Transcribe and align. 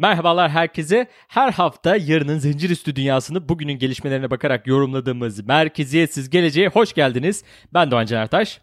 Merhabalar 0.00 0.50
herkese. 0.50 1.06
Her 1.28 1.52
hafta 1.52 1.96
yarının 1.96 2.38
zincir 2.38 2.70
üstü 2.70 2.96
dünyasını 2.96 3.48
bugünün 3.48 3.72
gelişmelerine 3.72 4.30
bakarak 4.30 4.66
yorumladığımız 4.66 5.46
Merkeziyetsiz 5.46 6.30
Geleceğe 6.30 6.68
hoş 6.68 6.92
geldiniz. 6.92 7.44
Ben 7.74 7.90
Doğan 7.90 8.06
Can 8.06 8.22
Ertaş. 8.22 8.60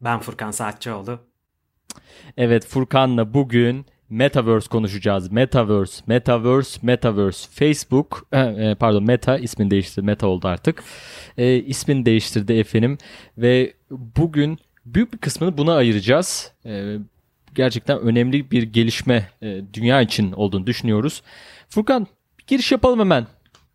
Ben 0.00 0.18
Furkan 0.18 0.50
Saatçıoğlu. 0.50 1.18
Evet 2.36 2.66
Furkan'la 2.66 3.34
bugün 3.34 3.86
Metaverse 4.08 4.68
konuşacağız. 4.68 5.32
Metaverse, 5.32 6.02
Metaverse, 6.06 6.80
Metaverse. 6.82 7.48
Facebook, 7.50 8.26
e, 8.32 8.74
pardon 8.80 9.04
Meta 9.04 9.38
ismini 9.38 9.70
değiştirdi. 9.70 10.06
Meta 10.06 10.26
oldu 10.26 10.48
artık. 10.48 10.84
E, 11.38 11.56
ismini 11.56 12.06
değiştirdi 12.06 12.52
efendim. 12.52 12.98
Ve 13.38 13.74
bugün 13.90 14.58
büyük 14.86 15.12
bir 15.12 15.18
kısmını 15.18 15.58
buna 15.58 15.74
ayıracağız. 15.74 16.52
E, 16.66 16.96
gerçekten 17.54 17.98
önemli 17.98 18.50
bir 18.50 18.62
gelişme 18.62 19.28
e, 19.42 19.60
dünya 19.72 20.00
için 20.00 20.32
olduğunu 20.32 20.66
düşünüyoruz. 20.66 21.22
Furkan 21.68 22.06
bir 22.38 22.46
giriş 22.46 22.72
yapalım 22.72 23.00
hemen. 23.00 23.26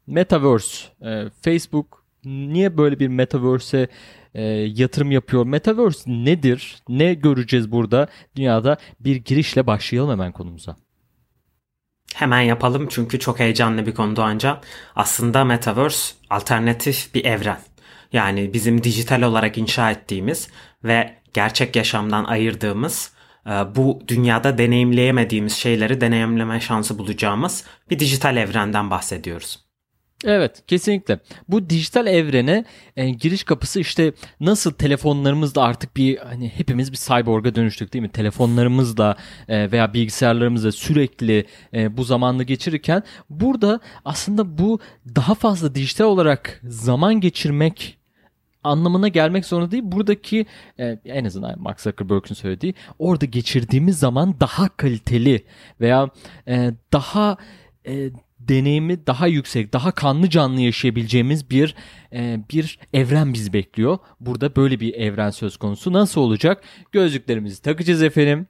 Metaverse, 0.07 0.87
e, 1.01 1.29
Facebook 1.41 2.03
niye 2.25 2.77
böyle 2.77 2.99
bir 2.99 3.07
Metaverse'e 3.07 3.87
e, 4.33 4.43
yatırım 4.51 5.11
yapıyor? 5.11 5.45
Metaverse 5.45 6.11
nedir? 6.11 6.75
Ne 6.89 7.13
göreceğiz 7.13 7.71
burada 7.71 8.07
dünyada? 8.35 8.77
Bir 8.99 9.15
girişle 9.15 9.67
başlayalım 9.67 10.11
hemen 10.11 10.31
konumuza. 10.31 10.75
Hemen 12.15 12.41
yapalım 12.41 12.87
çünkü 12.89 13.19
çok 13.19 13.39
heyecanlı 13.39 13.85
bir 13.85 13.93
konu 13.93 14.15
Doğancan. 14.15 14.61
Aslında 14.95 15.43
Metaverse 15.45 16.15
alternatif 16.29 17.13
bir 17.13 17.25
evren. 17.25 17.59
Yani 18.13 18.53
bizim 18.53 18.83
dijital 18.83 19.21
olarak 19.21 19.57
inşa 19.57 19.91
ettiğimiz 19.91 20.49
ve 20.83 21.15
gerçek 21.33 21.75
yaşamdan 21.75 22.23
ayırdığımız 22.23 23.11
bu 23.75 24.01
dünyada 24.07 24.57
deneyimleyemediğimiz 24.57 25.53
şeyleri 25.53 26.01
deneyimleme 26.01 26.59
şansı 26.59 26.97
bulacağımız 26.97 27.63
bir 27.89 27.99
dijital 27.99 28.37
evrenden 28.37 28.91
bahsediyoruz. 28.91 29.67
Evet 30.25 30.63
kesinlikle. 30.67 31.19
Bu 31.47 31.69
dijital 31.69 32.07
evrene 32.07 32.65
e, 32.95 33.09
giriş 33.09 33.43
kapısı 33.43 33.79
işte 33.79 34.13
nasıl 34.39 34.71
telefonlarımızla 34.71 35.61
artık 35.61 35.97
bir 35.97 36.17
hani 36.17 36.49
hepimiz 36.49 36.91
bir 36.91 36.97
cyborg'a 36.97 37.55
dönüştük 37.55 37.93
değil 37.93 38.01
mi? 38.01 38.11
Telefonlarımızla 38.11 39.15
e, 39.47 39.71
veya 39.71 39.93
bilgisayarlarımızla 39.93 40.71
sürekli 40.71 41.45
e, 41.73 41.97
bu 41.97 42.03
zamanla 42.03 42.43
geçirirken 42.43 43.03
burada 43.29 43.79
aslında 44.05 44.57
bu 44.57 44.79
daha 45.15 45.35
fazla 45.35 45.75
dijital 45.75 46.05
olarak 46.05 46.61
zaman 46.63 47.21
geçirmek 47.21 47.97
anlamına 48.67 49.07
gelmek 49.07 49.45
zorunda 49.45 49.71
değil. 49.71 49.83
Buradaki 49.85 50.45
e, 50.79 50.99
en 51.05 51.25
azından 51.25 51.61
Mark 51.61 51.81
Zuckerberg'ün 51.81 52.35
söylediği 52.35 52.73
orada 52.99 53.25
geçirdiğimiz 53.25 53.99
zaman 53.99 54.39
daha 54.39 54.69
kaliteli 54.69 55.45
veya 55.81 56.09
e, 56.47 56.71
daha 56.93 57.37
e, 57.87 58.09
deneyimi 58.39 59.07
daha 59.07 59.27
yüksek, 59.27 59.73
daha 59.73 59.91
kanlı 59.91 60.29
canlı 60.29 60.61
yaşayabileceğimiz 60.61 61.49
bir 61.49 61.75
e, 62.13 62.39
bir 62.51 62.79
evren 62.93 63.33
bizi 63.33 63.53
bekliyor. 63.53 63.97
Burada 64.19 64.55
böyle 64.55 64.79
bir 64.79 64.93
evren 64.93 65.29
söz 65.29 65.57
konusu. 65.57 65.93
Nasıl 65.93 66.21
olacak? 66.21 66.63
Gözlüklerimizi 66.91 67.61
takacağız 67.61 68.03
efendim. 68.03 68.47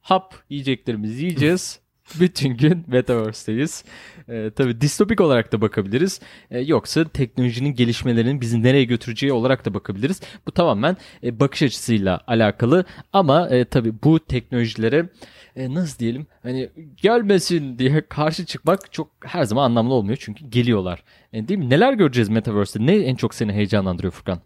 Hap 0.00 0.34
yiyeceklerimizi 0.50 1.24
yiyeceğiz. 1.24 1.81
Bütün 2.20 2.56
gün 2.56 2.84
Metaverse'teyiz. 2.86 3.84
Ee, 4.28 4.50
tabii 4.56 4.80
distopik 4.80 5.20
olarak 5.20 5.52
da 5.52 5.60
bakabiliriz. 5.60 6.20
Ee, 6.50 6.58
yoksa 6.58 7.04
teknolojinin 7.04 7.74
gelişmelerinin 7.74 8.40
bizi 8.40 8.62
nereye 8.62 8.84
götüreceği 8.84 9.32
olarak 9.32 9.64
da 9.64 9.74
bakabiliriz. 9.74 10.20
Bu 10.46 10.52
tamamen 10.52 10.96
e, 11.24 11.40
bakış 11.40 11.62
açısıyla 11.62 12.20
alakalı. 12.26 12.84
Ama 13.12 13.48
e, 13.48 13.64
tabii 13.64 13.92
bu 14.04 14.20
teknolojilere 14.20 15.08
e, 15.56 15.74
nasıl 15.74 15.98
diyelim 15.98 16.26
hani 16.42 16.70
gelmesin 16.96 17.78
diye 17.78 18.06
karşı 18.08 18.46
çıkmak 18.46 18.92
çok 18.92 19.08
her 19.24 19.44
zaman 19.44 19.64
anlamlı 19.64 19.94
olmuyor. 19.94 20.18
Çünkü 20.20 20.46
geliyorlar. 20.46 21.02
E, 21.32 21.48
değil 21.48 21.58
mi? 21.60 21.70
Neler 21.70 21.92
göreceğiz 21.92 22.28
Metaverse'de? 22.28 22.86
Ne 22.86 22.96
en 22.96 23.14
çok 23.14 23.34
seni 23.34 23.52
heyecanlandırıyor 23.52 24.12
Furkan? 24.12 24.40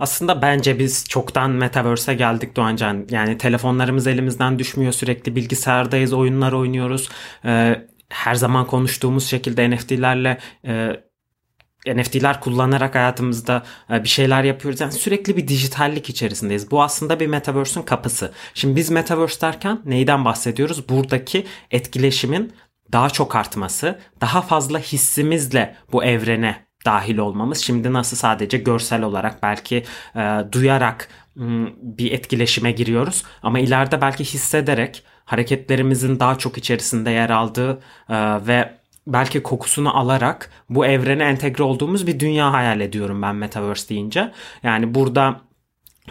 Aslında 0.00 0.42
bence 0.42 0.78
biz 0.78 1.04
çoktan 1.08 1.50
Metaverse'e 1.50 2.14
geldik 2.14 2.56
Doğancan. 2.56 3.06
Yani 3.10 3.38
telefonlarımız 3.38 4.06
elimizden 4.06 4.58
düşmüyor 4.58 4.92
sürekli 4.92 5.36
bilgisayardayız, 5.36 6.12
oyunlar 6.12 6.52
oynuyoruz. 6.52 7.08
Ee, 7.44 7.86
her 8.08 8.34
zaman 8.34 8.66
konuştuğumuz 8.66 9.26
şekilde 9.26 9.70
NFT'lerle 9.70 10.38
e, 10.66 10.92
NFT'ler 11.86 12.40
kullanarak 12.40 12.94
hayatımızda 12.94 13.62
e, 13.92 14.04
bir 14.04 14.08
şeyler 14.08 14.44
yapıyoruz. 14.44 14.80
Yani 14.80 14.92
sürekli 14.92 15.36
bir 15.36 15.48
dijitallik 15.48 16.10
içerisindeyiz. 16.10 16.70
Bu 16.70 16.82
aslında 16.82 17.20
bir 17.20 17.26
Metaverse'ün 17.26 17.84
kapısı. 17.84 18.32
Şimdi 18.54 18.76
biz 18.76 18.90
Metaverse 18.90 19.40
derken 19.40 19.80
neyden 19.84 20.24
bahsediyoruz? 20.24 20.88
Buradaki 20.88 21.46
etkileşimin 21.70 22.52
daha 22.92 23.10
çok 23.10 23.36
artması, 23.36 23.98
daha 24.20 24.42
fazla 24.42 24.78
hissimizle 24.78 25.76
bu 25.92 26.04
evrene 26.04 26.69
dahil 26.86 27.18
olmamız. 27.18 27.58
Şimdi 27.58 27.92
nasıl 27.92 28.16
sadece 28.16 28.58
görsel 28.58 29.02
olarak 29.02 29.42
belki 29.42 29.84
e, 30.16 30.44
duyarak 30.52 31.08
bir 31.82 32.12
etkileşime 32.12 32.72
giriyoruz 32.72 33.24
ama 33.42 33.58
ileride 33.58 34.00
belki 34.00 34.24
hissederek 34.24 35.02
hareketlerimizin 35.24 36.20
daha 36.20 36.38
çok 36.38 36.58
içerisinde 36.58 37.10
yer 37.10 37.30
aldığı 37.30 37.80
e, 38.08 38.46
ve 38.46 38.74
belki 39.06 39.42
kokusunu 39.42 39.98
alarak 39.98 40.50
bu 40.68 40.86
evrene 40.86 41.24
entegre 41.24 41.62
olduğumuz 41.62 42.06
bir 42.06 42.20
dünya 42.20 42.52
hayal 42.52 42.80
ediyorum 42.80 43.22
ben 43.22 43.36
Metaverse 43.36 43.88
deyince. 43.88 44.32
Yani 44.62 44.94
burada 44.94 45.40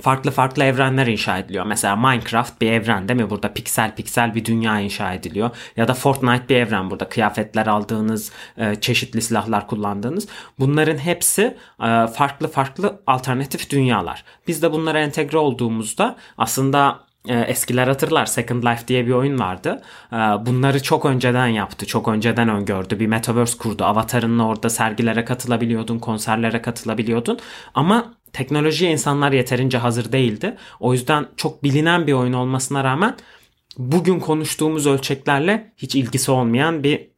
farklı 0.01 0.31
farklı 0.31 0.63
evrenler 0.63 1.07
inşa 1.07 1.37
ediliyor. 1.37 1.65
Mesela 1.65 1.95
Minecraft 1.95 2.61
bir 2.61 2.71
evren 2.71 3.09
değil 3.09 3.21
mi? 3.21 3.29
Burada 3.29 3.53
piksel 3.53 3.95
piksel 3.95 4.35
bir 4.35 4.45
dünya 4.45 4.79
inşa 4.79 5.13
ediliyor. 5.13 5.49
Ya 5.77 5.87
da 5.87 5.93
Fortnite 5.93 6.49
bir 6.49 6.55
evren 6.55 6.89
burada. 6.89 7.09
Kıyafetler 7.09 7.67
aldığınız, 7.67 8.31
e, 8.57 8.75
çeşitli 8.75 9.21
silahlar 9.21 9.67
kullandığınız. 9.67 10.27
Bunların 10.59 10.97
hepsi 10.97 11.57
e, 11.83 12.07
farklı 12.07 12.47
farklı 12.47 13.01
alternatif 13.07 13.69
dünyalar. 13.69 14.23
Biz 14.47 14.61
de 14.61 14.71
bunlara 14.71 14.99
entegre 14.99 15.37
olduğumuzda 15.37 16.15
aslında 16.37 16.99
e, 17.27 17.39
eskiler 17.39 17.87
hatırlar 17.87 18.25
Second 18.25 18.63
Life 18.63 18.87
diye 18.87 19.07
bir 19.07 19.11
oyun 19.11 19.39
vardı. 19.39 19.81
Bunları 20.45 20.83
çok 20.83 21.05
önceden 21.05 21.47
yaptı. 21.47 21.85
Çok 21.85 22.07
önceden 22.07 22.49
öngördü. 22.49 22.99
Bir 22.99 23.07
metaverse 23.07 23.57
kurdu. 23.57 23.83
Avatarınla 23.83 24.43
orada 24.43 24.69
sergilere 24.69 25.25
katılabiliyordun, 25.25 25.99
konserlere 25.99 26.61
katılabiliyordun. 26.61 27.39
Ama 27.73 28.13
teknolojiye 28.33 28.91
insanlar 28.91 29.31
yeterince 29.31 29.77
hazır 29.77 30.11
değildi. 30.11 30.57
O 30.79 30.93
yüzden 30.93 31.27
çok 31.37 31.63
bilinen 31.63 32.07
bir 32.07 32.13
oyun 32.13 32.33
olmasına 32.33 32.83
rağmen 32.83 33.15
bugün 33.77 34.19
konuştuğumuz 34.19 34.87
ölçeklerle 34.87 35.73
hiç 35.77 35.95
ilgisi 35.95 36.31
olmayan 36.31 36.83
bir 36.83 37.09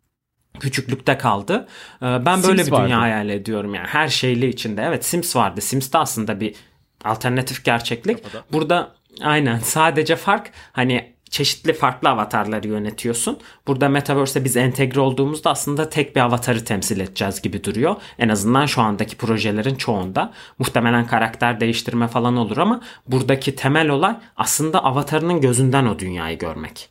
küçüklükte 0.59 1.17
kaldı. 1.17 1.67
Ee, 2.01 2.05
ben 2.05 2.44
böyle 2.44 2.63
Sims 2.63 2.67
bir 2.67 2.72
dünya 2.72 2.81
vardı. 2.81 2.94
hayal 2.94 3.29
ediyorum 3.29 3.75
yani 3.75 3.88
her 3.88 4.07
şeyli 4.07 4.47
içinde. 4.49 4.83
Evet 4.88 5.05
Sims 5.05 5.35
vardı. 5.35 5.61
Sims 5.61 5.94
de 5.94 5.97
aslında 5.97 6.39
bir 6.39 6.55
alternatif 7.03 7.66
gerçeklik. 7.66 8.17
Burada 8.51 8.95
aynen 9.22 9.59
sadece 9.59 10.16
fark 10.16 10.51
hani 10.72 11.10
çeşitli 11.31 11.74
farklı 11.74 12.09
avatarları 12.09 12.68
yönetiyorsun. 12.68 13.38
Burada 13.68 13.90
Metaverse'e 13.90 14.44
biz 14.44 14.58
entegre 14.58 15.00
olduğumuzda 15.00 15.50
aslında 15.50 15.90
tek 15.90 16.16
bir 16.16 16.22
avatarı 16.22 16.66
temsil 16.66 17.00
edeceğiz 17.00 17.41
gibi 17.41 17.64
duruyor. 17.64 17.96
En 18.20 18.29
azından 18.29 18.66
şu 18.66 18.82
andaki 18.82 19.17
projelerin 19.17 19.76
çoğunda. 19.76 20.34
Muhtemelen 20.59 21.08
karakter 21.08 21.59
değiştirme 21.59 22.08
falan 22.08 22.38
olur 22.38 22.58
ama 22.58 22.82
buradaki 23.08 23.55
temel 23.55 23.90
olay 23.90 24.16
aslında 24.35 24.84
avatarının 24.84 25.41
gözünden 25.41 25.85
o 25.85 26.00
dünyayı 26.00 26.38
görmek. 26.38 26.90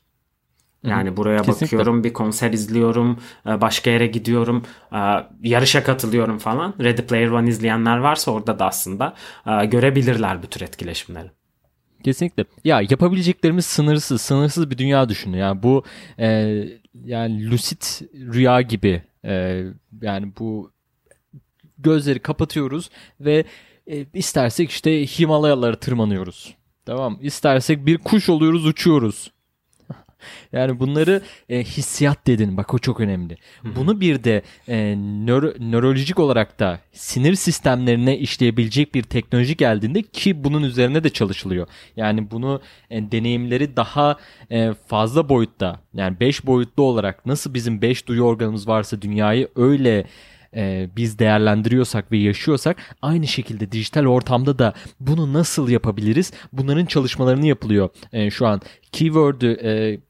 Yani 0.84 1.16
buraya 1.16 1.42
Kesinlikle. 1.42 1.64
bakıyorum, 1.64 2.04
bir 2.04 2.12
konser 2.12 2.52
izliyorum, 2.52 3.18
e, 3.46 3.60
başka 3.60 3.90
yere 3.90 4.06
gidiyorum, 4.06 4.64
e, 4.92 4.98
yarışa 5.42 5.84
katılıyorum 5.84 6.38
falan. 6.38 6.74
Ready 6.80 7.02
Player 7.02 7.28
One 7.28 7.48
izleyenler 7.48 7.98
varsa 7.98 8.30
orada 8.30 8.58
da 8.58 8.66
aslında 8.66 9.14
e, 9.46 9.66
görebilirler 9.66 10.42
bu 10.42 10.46
tür 10.46 10.60
etkileşimleri. 10.60 11.30
Kesinlikle. 12.04 12.44
Ya 12.64 12.80
yapabileceklerimiz 12.80 13.66
sınırsız, 13.66 14.20
sınırsız 14.20 14.70
bir 14.70 14.78
dünya 14.78 15.08
düşünün. 15.08 15.36
Yani 15.36 15.62
bu 15.62 15.84
e, 16.18 16.28
yani 17.04 17.50
lucid 17.50 17.82
rüya 18.14 18.60
gibi 18.60 19.02
e, 19.24 19.64
yani 20.02 20.32
bu 20.38 20.72
gözleri 21.78 22.18
kapatıyoruz 22.18 22.90
ve 23.20 23.44
e, 23.86 24.06
istersek 24.14 24.70
işte 24.70 25.06
Himalayalara 25.06 25.76
tırmanıyoruz. 25.76 26.54
Tamam. 26.86 27.18
İstersek 27.22 27.86
bir 27.86 27.98
kuş 27.98 28.28
oluyoruz, 28.28 28.66
uçuyoruz. 28.66 29.32
Yani 30.52 30.80
bunları 30.80 31.22
e, 31.48 31.64
hissiyat 31.64 32.26
dedin. 32.26 32.56
Bak 32.56 32.74
o 32.74 32.78
çok 32.78 33.00
önemli. 33.00 33.36
Bunu 33.64 34.00
bir 34.00 34.24
de 34.24 34.42
e, 34.68 34.96
nöro, 34.98 35.52
nörolojik 35.60 36.18
olarak 36.18 36.60
da 36.60 36.80
sinir 36.92 37.34
sistemlerine 37.34 38.18
işleyebilecek 38.18 38.94
bir 38.94 39.02
teknoloji 39.02 39.56
geldiğinde 39.56 40.02
ki 40.02 40.44
bunun 40.44 40.62
üzerine 40.62 41.04
de 41.04 41.10
çalışılıyor. 41.10 41.66
Yani 41.96 42.30
bunu 42.30 42.60
e, 42.90 43.12
deneyimleri 43.12 43.76
daha 43.76 44.16
e, 44.50 44.74
fazla 44.86 45.28
boyutta 45.28 45.80
yani 45.94 46.20
5 46.20 46.46
boyutlu 46.46 46.82
olarak 46.82 47.26
nasıl 47.26 47.54
bizim 47.54 47.82
5 47.82 48.06
duyu 48.06 48.22
organımız 48.22 48.68
varsa 48.68 49.02
dünyayı 49.02 49.48
öyle 49.56 50.06
e, 50.56 50.88
biz 50.96 51.18
değerlendiriyorsak 51.18 52.12
ve 52.12 52.18
yaşıyorsak 52.18 52.76
aynı 53.02 53.26
şekilde 53.26 53.72
dijital 53.72 54.06
ortamda 54.06 54.58
da 54.58 54.74
bunu 55.00 55.32
nasıl 55.32 55.68
yapabiliriz? 55.68 56.32
Bunların 56.52 56.86
çalışmalarını 56.86 57.46
yapılıyor 57.46 57.88
e, 58.12 58.30
şu 58.30 58.46
an. 58.46 58.60
Keyword'ü 58.92 59.52
e, 59.52 60.00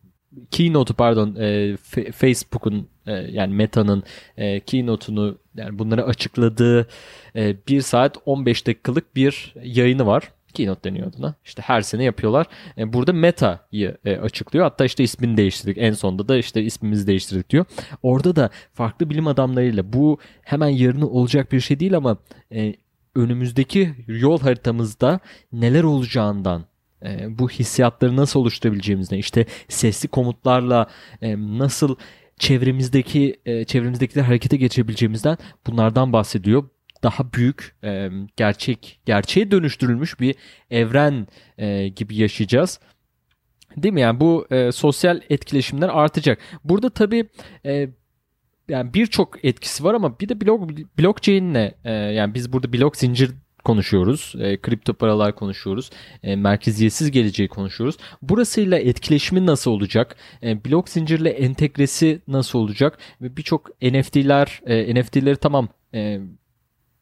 Keynote'u 0.50 0.96
pardon 0.96 1.36
e, 1.40 1.76
Facebook'un 2.12 2.88
e, 3.06 3.12
yani 3.12 3.54
Meta'nın 3.54 4.02
e, 4.36 4.60
Keynote'unu 4.60 5.38
yani 5.56 5.78
bunları 5.78 6.04
açıkladığı 6.04 6.88
e, 7.36 7.56
1 7.68 7.80
saat 7.80 8.16
15 8.26 8.66
dakikalık 8.66 9.16
bir 9.16 9.54
yayını 9.62 10.06
var. 10.06 10.32
Keynote 10.54 10.90
deniyor 10.90 11.06
adına. 11.06 11.34
İşte 11.44 11.62
her 11.62 11.80
sene 11.80 12.04
yapıyorlar. 12.04 12.46
E, 12.78 12.92
burada 12.92 13.12
Meta'yı 13.12 13.96
e, 14.04 14.16
açıklıyor. 14.16 14.64
Hatta 14.64 14.84
işte 14.84 15.04
ismini 15.04 15.36
değiştirdik. 15.36 15.78
En 15.78 15.92
sonunda 15.92 16.28
da 16.28 16.36
işte 16.36 16.62
ismimizi 16.62 17.06
değiştirdik 17.06 17.50
diyor. 17.50 17.64
Orada 18.02 18.36
da 18.36 18.50
farklı 18.74 19.10
bilim 19.10 19.26
adamlarıyla 19.26 19.92
bu 19.92 20.18
hemen 20.42 20.68
yarını 20.68 21.08
olacak 21.10 21.52
bir 21.52 21.60
şey 21.60 21.80
değil 21.80 21.96
ama 21.96 22.16
e, 22.52 22.74
önümüzdeki 23.14 23.94
yol 24.06 24.40
haritamızda 24.40 25.20
neler 25.52 25.82
olacağından 25.82 26.64
e, 27.04 27.38
bu 27.38 27.50
hissiyatları 27.50 28.16
nasıl 28.16 28.40
oluşturabileceğimizden 28.40 29.18
işte 29.18 29.46
sesli 29.68 30.08
komutlarla 30.08 30.86
e, 31.22 31.36
nasıl 31.38 31.96
çevremizdeki 32.38 33.40
e, 33.46 33.64
çevremizdekileri 33.64 34.26
harekete 34.26 34.56
geçirebileceğimizden 34.56 35.38
bunlardan 35.66 36.12
bahsediyor 36.12 36.64
daha 37.02 37.32
büyük 37.32 37.76
e, 37.84 38.10
gerçek 38.36 39.00
gerçeğe 39.06 39.50
dönüştürülmüş 39.50 40.20
bir 40.20 40.34
evren 40.70 41.26
e, 41.58 41.88
gibi 41.88 42.16
yaşayacağız. 42.16 42.80
Değil 43.76 43.94
mi? 43.94 44.00
Yani 44.00 44.20
bu 44.20 44.46
e, 44.50 44.72
sosyal 44.72 45.20
etkileşimler 45.30 45.88
artacak. 45.88 46.38
Burada 46.64 46.90
tabii 46.90 47.28
e, 47.66 47.88
yani 48.68 48.94
birçok 48.94 49.44
etkisi 49.44 49.84
var 49.84 49.94
ama 49.94 50.20
bir 50.20 50.28
de 50.28 50.40
blok 50.40 50.70
blockchain'le 50.98 51.72
e, 51.84 51.92
yani 51.92 52.34
biz 52.34 52.52
burada 52.52 52.72
blok 52.72 52.96
zincir 52.96 53.30
konuşuyoruz. 53.64 54.34
E, 54.38 54.60
kripto 54.60 54.94
paralar 54.94 55.34
konuşuyoruz. 55.34 55.90
E, 56.22 56.36
merkeziyetsiz 56.36 57.10
geleceği 57.10 57.48
konuşuyoruz. 57.48 57.96
Burasıyla 58.22 58.78
etkileşimi 58.78 59.46
nasıl 59.46 59.70
olacak? 59.70 60.16
E, 60.42 60.64
blok 60.64 60.88
zincirle 60.88 61.30
entegresi 61.30 62.20
nasıl 62.28 62.58
olacak? 62.58 62.98
Ve 63.20 63.36
birçok 63.36 63.82
NFT'ler, 63.82 64.60
e, 64.66 64.94
NFT'leri 64.94 65.36
tamam 65.36 65.68
e, 65.94 66.20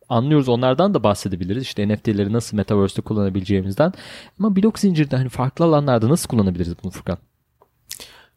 anlıyoruz 0.08 0.48
onlardan 0.48 0.94
da 0.94 1.02
bahsedebiliriz. 1.02 1.62
İşte 1.62 1.88
NFT'leri 1.88 2.32
nasıl 2.32 2.56
Metaverse'de 2.56 3.02
kullanabileceğimizden. 3.02 3.92
Ama 4.38 4.56
blok 4.56 4.78
zincirde 4.78 5.16
hani 5.16 5.28
farklı 5.28 5.64
alanlarda 5.64 6.08
nasıl 6.08 6.28
kullanabiliriz 6.28 6.74
bunu 6.82 6.90
Furkan? 6.90 7.18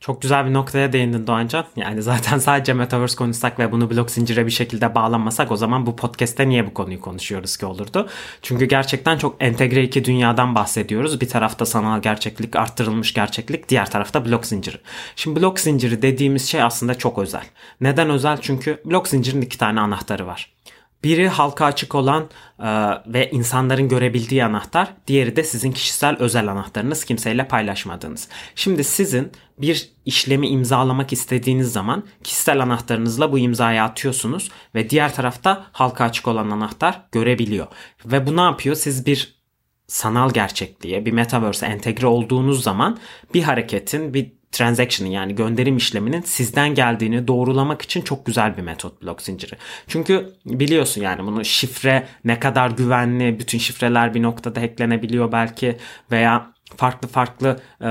Çok 0.02 0.22
güzel 0.22 0.46
bir 0.46 0.54
noktaya 0.54 0.94
değindin 0.94 1.28
Doğancan. 1.28 1.66
Yani 1.76 2.02
zaten 2.02 2.38
sadece 2.40 2.74
Metaverse 2.74 3.16
konuşsak 3.16 3.60
ve 3.60 3.72
bunu 3.72 3.90
blok 3.90 4.12
zincire 4.12 4.46
bir 4.46 4.52
şekilde 4.52 4.96
bağlanmasak 4.96 5.52
o 5.52 5.58
zaman 5.58 5.86
bu 5.86 5.96
podcast'te 5.96 6.50
niye 6.50 6.68
bu 6.68 6.74
konuyu 6.74 7.02
konuşuyoruz 7.02 7.58
ki 7.58 7.66
olurdu. 7.66 8.10
Çünkü 8.42 8.66
gerçekten 8.66 9.18
çok 9.18 9.36
entegre 9.40 9.84
iki 9.84 10.06
dünyadan 10.06 10.56
bahsediyoruz. 10.56 11.22
Bir 11.22 11.30
tarafta 11.30 11.66
sanal 11.66 12.02
gerçeklik, 12.02 12.56
arttırılmış 12.56 13.14
gerçeklik, 13.14 13.70
diğer 13.70 13.92
tarafta 13.92 14.26
blok 14.26 14.46
zinciri. 14.46 14.78
Şimdi 15.16 15.40
blok 15.42 15.60
zinciri 15.60 16.02
dediğimiz 16.02 16.50
şey 16.50 16.62
aslında 16.62 16.96
çok 16.96 17.18
özel. 17.18 17.46
Neden 17.82 18.10
özel? 18.10 18.38
Çünkü 18.42 18.82
blok 18.86 19.08
zincirin 19.08 19.42
iki 19.42 19.58
tane 19.58 19.80
anahtarı 19.80 20.28
var. 20.28 20.52
Biri 21.04 21.28
halka 21.28 21.66
açık 21.66 21.96
olan 21.96 22.30
e, 22.60 22.68
ve 23.08 23.32
insanların 23.32 23.90
görebildiği 23.90 24.44
anahtar, 24.44 24.94
diğeri 25.08 25.36
de 25.36 25.44
sizin 25.44 25.72
kişisel 25.72 26.16
özel 26.20 26.48
anahtarınız 26.48 27.06
kimseyle 27.06 27.48
paylaşmadığınız. 27.48 28.28
Şimdi 28.56 28.84
sizin 28.84 29.32
bir 29.58 29.90
işlemi 30.06 30.48
imzalamak 30.48 31.14
istediğiniz 31.14 31.74
zaman 31.74 32.04
kişisel 32.24 32.62
anahtarınızla 32.62 33.32
bu 33.32 33.40
imzayı 33.40 33.84
atıyorsunuz 33.84 34.52
ve 34.76 34.90
diğer 34.90 35.16
tarafta 35.16 35.66
halka 35.72 36.04
açık 36.04 36.28
olan 36.28 36.50
anahtar 36.50 37.02
görebiliyor. 37.12 37.68
Ve 38.06 38.28
bu 38.28 38.38
ne 38.38 38.42
yapıyor? 38.42 38.76
Siz 38.76 39.06
bir 39.06 39.42
sanal 39.88 40.30
gerçekliğe, 40.30 41.06
bir 41.06 41.12
metaverse 41.12 41.66
entegre 41.66 42.08
olduğunuz 42.08 42.64
zaman 42.64 42.98
bir 43.34 43.44
hareketin, 43.44 44.14
bir 44.14 44.41
transaction'ın 44.52 45.12
yani 45.12 45.36
gönderim 45.36 45.78
işleminin 45.78 46.22
sizden 46.22 46.76
geldiğini 46.76 47.28
doğrulamak 47.28 47.82
için 47.82 48.02
çok 48.02 48.26
güzel 48.26 48.58
bir 48.58 48.62
metot 48.62 49.04
blok 49.04 49.22
zinciri. 49.22 49.54
Çünkü 49.88 50.34
biliyorsun 50.46 51.02
yani 51.02 51.24
bunu 51.24 51.46
şifre 51.46 52.08
ne 52.26 52.40
kadar 52.40 52.72
güvenli, 52.72 53.40
bütün 53.40 53.58
şifreler 53.58 54.14
bir 54.14 54.22
noktada 54.22 54.62
hacklenebiliyor 54.62 55.32
belki 55.32 55.78
veya 56.12 56.54
farklı 56.78 57.08
farklı 57.08 57.60
e, 57.82 57.90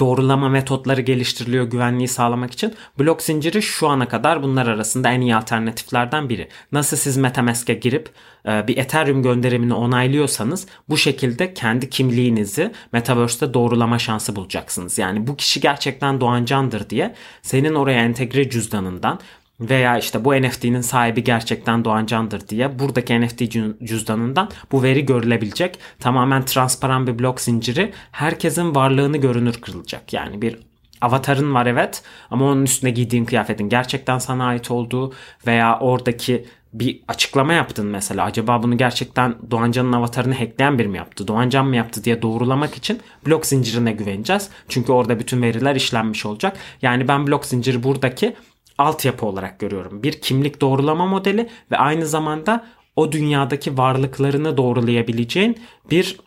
doğrulama 0.00 0.48
metotları 0.48 1.00
geliştiriliyor 1.00 1.64
güvenliği 1.64 2.08
sağlamak 2.08 2.52
için. 2.52 2.74
Blok 2.98 3.22
zinciri 3.22 3.62
şu 3.62 3.88
ana 3.88 4.08
kadar 4.08 4.42
bunlar 4.42 4.66
arasında 4.66 5.10
en 5.10 5.20
iyi 5.20 5.36
alternatiflerden 5.36 6.28
biri. 6.28 6.48
Nasıl 6.72 6.96
siz 6.96 7.16
Metamask'e 7.16 7.74
girip 7.74 8.10
e, 8.46 8.68
bir 8.68 8.76
Ethereum 8.76 9.22
gönderimini 9.22 9.74
onaylıyorsanız 9.74 10.66
bu 10.88 10.96
şekilde 10.96 11.54
kendi 11.54 11.90
kimliğinizi 11.90 12.72
Metaverse'de 12.92 13.54
doğrulama 13.54 13.98
şansı 13.98 14.36
bulacaksınız. 14.36 14.98
Yani 14.98 15.26
bu 15.26 15.36
kişi 15.36 15.60
gerçekten 15.60 16.20
Doğan 16.20 16.44
Can'dır 16.44 16.90
diye 16.90 17.14
senin 17.42 17.74
oraya 17.74 18.04
entegre 18.04 18.50
cüzdanından 18.50 19.20
veya 19.60 19.98
işte 19.98 20.24
bu 20.24 20.34
NFT'nin 20.34 20.80
sahibi 20.80 21.24
gerçekten 21.24 21.84
Doğan 21.84 22.06
Can'dır 22.06 22.48
diye 22.48 22.78
buradaki 22.78 23.20
NFT 23.20 23.38
cüzdanından 23.84 24.50
bu 24.72 24.82
veri 24.82 25.06
görülebilecek. 25.06 25.78
Tamamen 26.00 26.44
transparan 26.44 27.06
bir 27.06 27.18
blok 27.18 27.40
zinciri 27.40 27.92
herkesin 28.12 28.74
varlığını 28.74 29.16
görünür 29.16 29.54
kırılacak. 29.60 30.12
Yani 30.12 30.42
bir 30.42 30.56
avatarın 31.00 31.54
var 31.54 31.66
evet 31.66 32.02
ama 32.30 32.44
onun 32.44 32.62
üstüne 32.62 32.90
giydiğin 32.90 33.24
kıyafetin 33.24 33.68
gerçekten 33.68 34.18
sana 34.18 34.46
ait 34.46 34.70
olduğu 34.70 35.12
veya 35.46 35.78
oradaki 35.78 36.44
bir 36.72 37.00
açıklama 37.08 37.52
yaptın 37.52 37.86
mesela. 37.86 38.24
Acaba 38.24 38.62
bunu 38.62 38.78
gerçekten 38.78 39.34
Doğancan'ın 39.50 39.92
avatarını 39.92 40.34
hackleyen 40.34 40.78
biri 40.78 40.88
mi 40.88 40.96
yaptı? 40.96 41.28
Doğancan 41.28 41.66
mı 41.66 41.76
yaptı 41.76 42.04
diye 42.04 42.22
doğrulamak 42.22 42.74
için 42.74 43.00
blok 43.26 43.46
zincirine 43.46 43.92
güveneceğiz. 43.92 44.50
Çünkü 44.68 44.92
orada 44.92 45.18
bütün 45.18 45.42
veriler 45.42 45.76
işlenmiş 45.76 46.26
olacak. 46.26 46.56
Yani 46.82 47.08
ben 47.08 47.26
blok 47.26 47.46
zinciri 47.46 47.82
buradaki 47.82 48.36
altyapı 48.78 49.26
olarak 49.26 49.58
görüyorum. 49.58 50.02
Bir 50.02 50.12
kimlik 50.20 50.60
doğrulama 50.60 51.06
modeli 51.06 51.48
ve 51.70 51.76
aynı 51.76 52.06
zamanda 52.06 52.66
o 52.96 53.12
dünyadaki 53.12 53.78
varlıklarını 53.78 54.56
doğrulayabileceğin 54.56 55.58
bir 55.90 56.20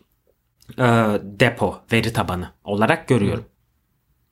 e, 0.77 0.83
depo, 1.23 1.75
veri 1.91 2.13
tabanı 2.13 2.49
olarak 2.63 3.07
görüyorum. 3.07 3.45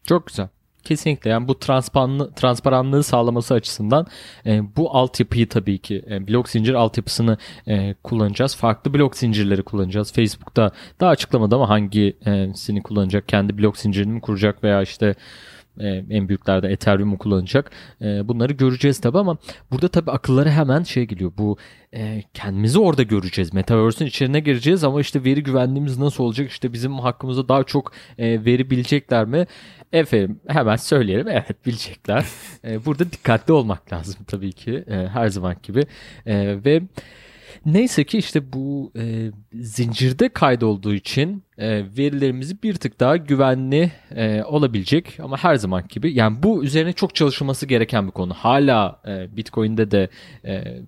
Çok 0.03 0.27
güzel. 0.27 0.47
Kesinlikle 0.83 1.29
yani 1.29 1.47
bu 1.47 1.59
transparanlı, 1.59 2.33
transparanlığı 2.33 3.03
sağlaması 3.03 3.53
açısından 3.53 4.07
e, 4.45 4.75
bu 4.75 4.95
altyapıyı 4.97 5.49
tabii 5.49 5.77
ki 5.77 6.05
e, 6.09 6.27
blok 6.27 6.49
zincir 6.49 6.73
altyapısını 6.73 7.37
e, 7.67 7.93
kullanacağız. 8.03 8.55
Farklı 8.55 8.93
blok 8.93 9.17
zincirleri 9.17 9.63
kullanacağız. 9.63 10.13
Facebook'ta 10.13 10.71
daha 10.99 11.09
açıklamadı 11.09 11.55
ama 11.55 11.69
hangisini 11.69 12.83
kullanacak? 12.83 13.27
Kendi 13.27 13.57
blok 13.57 13.77
zincirini 13.77 14.21
kuracak 14.21 14.63
veya 14.63 14.81
işte 14.81 15.15
e, 15.79 15.87
en 16.09 16.29
büyüklerde 16.29 16.67
Ethereum'u 16.67 17.17
kullanacak. 17.17 17.71
E, 18.01 18.27
bunları 18.27 18.53
göreceğiz 18.53 18.99
tabi 19.01 19.17
ama 19.17 19.37
burada 19.71 19.87
tabi 19.87 20.11
akıllara 20.11 20.49
hemen 20.49 20.83
şey 20.83 21.05
geliyor. 21.05 21.31
Bu 21.37 21.57
e, 21.93 22.23
kendimizi 22.33 22.79
orada 22.79 23.03
göreceğiz. 23.03 23.53
Metaverse'ün 23.53 24.07
içine 24.07 24.39
gireceğiz 24.39 24.83
ama 24.83 25.01
işte 25.01 25.23
veri 25.23 25.43
güvenliğimiz 25.43 25.97
nasıl 25.97 26.23
olacak? 26.23 26.49
İşte 26.49 26.73
bizim 26.73 26.93
hakkımızda 26.93 27.49
daha 27.49 27.63
çok 27.63 27.91
e, 28.17 28.45
veri 28.45 28.69
bilecekler 28.69 29.25
mi? 29.25 29.47
Efendim 29.93 30.39
hemen 30.47 30.75
söyleyelim. 30.75 31.27
Evet 31.27 31.65
bilecekler. 31.65 32.25
E, 32.65 32.85
burada 32.85 33.11
dikkatli 33.11 33.53
olmak 33.53 33.93
lazım 33.93 34.15
tabii 34.27 34.51
ki. 34.51 34.83
E, 34.87 34.95
her 34.95 35.27
zaman 35.27 35.55
gibi. 35.63 35.85
E, 36.25 36.63
ve 36.65 36.81
Neyse 37.65 38.03
ki 38.03 38.17
işte 38.17 38.53
bu 38.53 38.91
e, 38.97 39.31
zincirde 39.53 40.29
kaydolduğu 40.29 40.93
için 40.93 41.43
e, 41.57 41.83
verilerimizi 41.97 42.63
bir 42.63 42.75
tık 42.75 42.99
daha 42.99 43.17
güvenli 43.17 43.91
e, 44.15 44.43
olabilecek 44.43 45.19
ama 45.23 45.37
her 45.37 45.55
zaman 45.55 45.83
gibi 45.89 46.13
yani 46.13 46.43
bu 46.43 46.63
üzerine 46.63 46.93
çok 46.93 47.15
çalışılması 47.15 47.65
gereken 47.65 48.07
bir 48.07 48.11
konu. 48.11 48.33
Hala 48.33 49.01
e, 49.07 49.37
Bitcoin'de 49.37 49.91
de 49.91 50.09
e, 50.45 50.79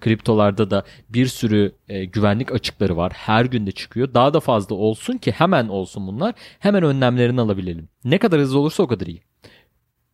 kriptolarda 0.00 0.70
da 0.70 0.84
bir 1.08 1.26
sürü 1.26 1.72
e, 1.88 2.04
güvenlik 2.04 2.52
açıkları 2.52 2.96
var. 2.96 3.12
Her 3.12 3.44
günde 3.44 3.72
çıkıyor. 3.72 4.14
Daha 4.14 4.34
da 4.34 4.40
fazla 4.40 4.74
olsun 4.74 5.18
ki 5.18 5.30
hemen 5.30 5.68
olsun 5.68 6.06
bunlar. 6.06 6.34
Hemen 6.58 6.82
önlemlerini 6.82 7.40
alabilelim. 7.40 7.88
Ne 8.04 8.18
kadar 8.18 8.40
hızlı 8.40 8.58
olursa 8.58 8.82
o 8.82 8.86
kadar 8.86 9.06
iyi. 9.06 9.29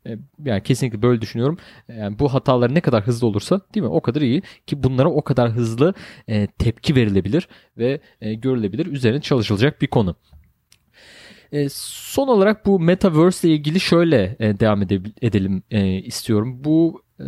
E, 0.07 0.19
yani 0.45 0.63
kesinlikle 0.63 1.03
böyle 1.03 1.21
düşünüyorum. 1.21 1.59
Yani 1.89 2.19
bu 2.19 2.35
hatalar 2.35 2.75
ne 2.75 2.81
kadar 2.81 3.07
hızlı 3.07 3.27
olursa 3.27 3.61
değil 3.75 3.85
mi? 3.85 3.91
O 3.93 4.01
kadar 4.01 4.21
iyi 4.21 4.43
ki 4.67 4.83
bunlara 4.83 5.09
o 5.11 5.23
kadar 5.25 5.51
hızlı 5.51 5.95
e, 6.29 6.47
tepki 6.47 6.95
verilebilir 6.95 7.49
ve 7.79 8.01
e, 8.21 8.35
görülebilir. 8.35 8.87
Üzerine 8.87 9.21
çalışılacak 9.21 9.83
bir 9.83 9.87
konu. 9.87 10.17
E, 11.53 11.69
son 11.73 12.29
olarak 12.29 12.67
bu 12.67 12.81
Metaverse 12.81 13.49
ile 13.49 13.55
ilgili 13.57 13.81
şöyle 13.81 14.37
e, 14.41 14.61
devam 14.61 14.83
ede- 14.83 15.13
edelim 15.23 15.63
e, 15.71 15.87
istiyorum. 15.89 16.65
Bu 16.65 17.03
e, 17.21 17.27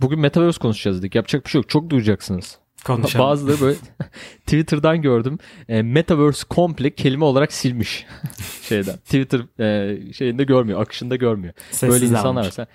bugün 0.00 0.20
Metaverse 0.20 0.58
konuşacağız 0.58 1.02
dedik. 1.02 1.14
Yapacak 1.14 1.44
bir 1.44 1.50
şey 1.50 1.58
yok. 1.58 1.68
Çok 1.68 1.90
duyacaksınız. 1.90 2.58
Konuşalım. 2.84 3.24
Bazıları 3.26 3.60
böyle 3.60 3.76
Twitter'dan 4.46 5.02
gördüm. 5.02 5.38
E, 5.68 5.82
Metaverse 5.82 6.44
komple 6.48 6.90
kelime 6.94 7.24
olarak 7.24 7.52
silmiş 7.52 8.06
şeyden. 8.62 8.96
Twitter 8.96 9.40
e, 9.60 10.12
şeyinde 10.12 10.44
görmüyor, 10.44 10.80
akışında 10.82 11.16
görmüyor. 11.16 11.54
Sessiz 11.70 11.88
böyle 11.88 12.06
insanlar 12.06 12.44
var. 12.44 12.50
Sen- 12.50 12.66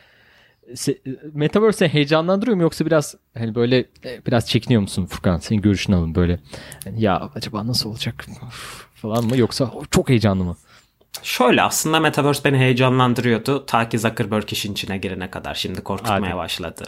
Se- 0.73 1.17
Metaverse 1.33 1.87
heyecanlandırıyor 1.87 2.55
mu 2.57 2.63
yoksa 2.63 2.85
biraz 2.85 3.15
hani 3.37 3.55
böyle 3.55 3.79
e, 4.05 4.21
biraz 4.27 4.49
çekiniyor 4.49 4.81
musun 4.81 5.05
Furkan? 5.05 5.37
Senin 5.39 5.61
görüşünü 5.61 5.95
alın 5.95 6.15
böyle. 6.15 6.39
Hani 6.83 7.01
ya 7.01 7.29
acaba 7.35 7.67
nasıl 7.67 7.89
olacak 7.89 8.25
falan 8.95 9.25
mı 9.25 9.37
yoksa 9.37 9.71
çok 9.91 10.09
heyecanlı 10.09 10.43
mı? 10.43 10.57
Şöyle 11.21 11.61
aslında 11.61 11.99
Metaverse 11.99 12.43
beni 12.43 12.57
heyecanlandırıyordu 12.57 13.65
ta 13.65 13.89
ki 13.89 13.99
Zuckerberg 13.99 14.53
işin 14.53 14.73
içine 14.73 14.97
girene 14.97 15.29
kadar. 15.31 15.55
Şimdi 15.55 15.81
korkutmaya 15.81 16.21
Hadi. 16.21 16.35
başladı. 16.37 16.83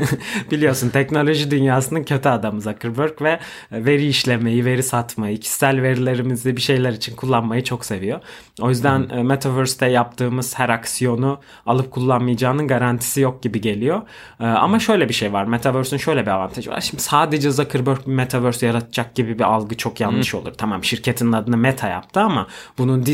Biliyorsun 0.50 0.88
teknoloji 0.88 1.50
dünyasının 1.50 2.04
kötü 2.04 2.28
adamı 2.28 2.60
Zuckerberg 2.60 3.22
ve 3.22 3.40
veri 3.72 4.06
işlemeyi, 4.06 4.64
veri 4.64 4.82
satmayı, 4.82 5.40
kişisel 5.40 5.82
verilerimizi 5.82 6.56
bir 6.56 6.60
şeyler 6.60 6.92
için 6.92 7.16
kullanmayı 7.16 7.64
çok 7.64 7.84
seviyor. 7.84 8.20
O 8.60 8.68
yüzden 8.68 9.08
e, 9.08 9.22
Metaverse'te 9.22 9.86
yaptığımız 9.86 10.58
her 10.58 10.68
aksiyonu 10.68 11.40
alıp 11.66 11.90
kullanmayacağının 11.90 12.68
garantisi 12.68 13.20
yok 13.20 13.42
gibi 13.42 13.60
geliyor. 13.60 14.02
E, 14.40 14.44
Ama 14.46 14.78
şöyle 14.78 15.08
bir 15.08 15.14
şey 15.14 15.32
var. 15.32 15.44
Metaverse'ün 15.44 15.98
şöyle 16.00 16.22
bir 16.22 16.30
avantajı 16.30 16.70
var. 16.70 16.80
Şimdi 16.80 17.02
sadece 17.02 17.50
Zuckerberg 17.50 18.06
bir 18.06 18.12
Metaverse 18.12 18.66
yaratacak 18.66 19.14
gibi 19.14 19.38
bir 19.38 19.44
algı 19.44 19.76
çok 19.76 20.00
yanlış 20.00 20.34
olur. 20.34 20.52
Tamam 20.58 20.84
şirketin 20.84 21.32
adını 21.32 21.56
Meta 21.56 21.88
yaptı 21.88 22.20
ama 22.20 22.46
bunun 22.78 23.06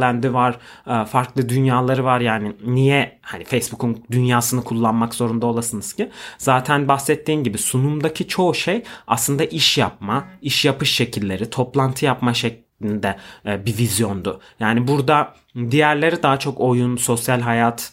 Decentraland'i 0.00 0.34
var, 0.34 0.58
e, 0.86 1.04
farklı 1.04 1.48
dünyaları 1.48 2.04
var. 2.04 2.20
Yani 2.20 2.52
niye 2.66 3.18
hani 3.22 3.44
Facebook'un 3.44 4.04
dünyasını 4.10 4.64
kullanmak 4.64 5.14
zorunda 5.14 5.46
olasınız 5.46 5.92
ki? 5.92 6.10
Zaten 6.38 6.88
bahsettiğin 6.88 7.44
gibi 7.44 7.58
sunumdaki 7.58 8.28
çoğu 8.28 8.54
şey 8.54 8.82
aslında 9.06 9.44
iş 9.44 9.78
yapma, 9.78 10.24
iş 10.42 10.64
yapış 10.64 10.92
şekilleri, 10.92 11.50
toplantı 11.50 12.04
yapma 12.04 12.34
şeklinde 12.34 13.16
e, 13.46 13.66
bir 13.66 13.78
vizyondu. 13.78 14.40
Yani 14.60 14.88
burada 14.88 15.34
diğerleri 15.70 16.22
daha 16.22 16.38
çok 16.38 16.60
oyun, 16.60 16.96
sosyal 16.96 17.40
hayat, 17.40 17.92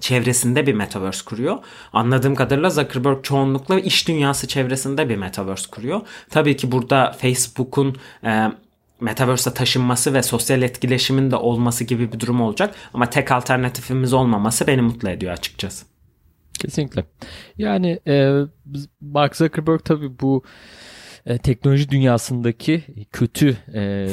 çevresinde 0.00 0.66
bir 0.66 0.74
metaverse 0.74 1.24
kuruyor. 1.24 1.58
Anladığım 1.92 2.34
kadarıyla 2.34 2.70
Zuckerberg 2.70 3.24
çoğunlukla 3.24 3.80
iş 3.80 4.08
dünyası 4.08 4.48
çevresinde 4.48 5.08
bir 5.08 5.16
metaverse 5.16 5.70
kuruyor. 5.70 6.00
Tabii 6.30 6.56
ki 6.56 6.72
burada 6.72 7.12
Facebook'un 7.12 7.96
e, 8.24 8.52
metaverse'e 9.00 9.54
taşınması 9.54 10.14
ve 10.14 10.22
sosyal 10.22 10.62
etkileşimin 10.62 11.30
de 11.30 11.36
olması 11.36 11.84
gibi 11.84 12.12
bir 12.12 12.20
durum 12.20 12.40
olacak. 12.40 12.74
Ama 12.94 13.10
tek 13.10 13.32
alternatifimiz 13.32 14.12
olmaması 14.12 14.66
beni 14.66 14.82
mutlu 14.82 15.08
ediyor 15.08 15.32
açıkçası. 15.32 15.86
Kesinlikle. 16.60 17.04
Yani 17.58 18.00
e, 18.06 18.40
Mark 19.00 19.36
Zuckerberg 19.36 19.80
tabii 19.84 20.20
bu 20.20 20.42
e, 21.26 21.38
teknoloji 21.38 21.88
dünyasındaki 21.90 22.82
kötü 23.12 23.56
e, 23.74 24.08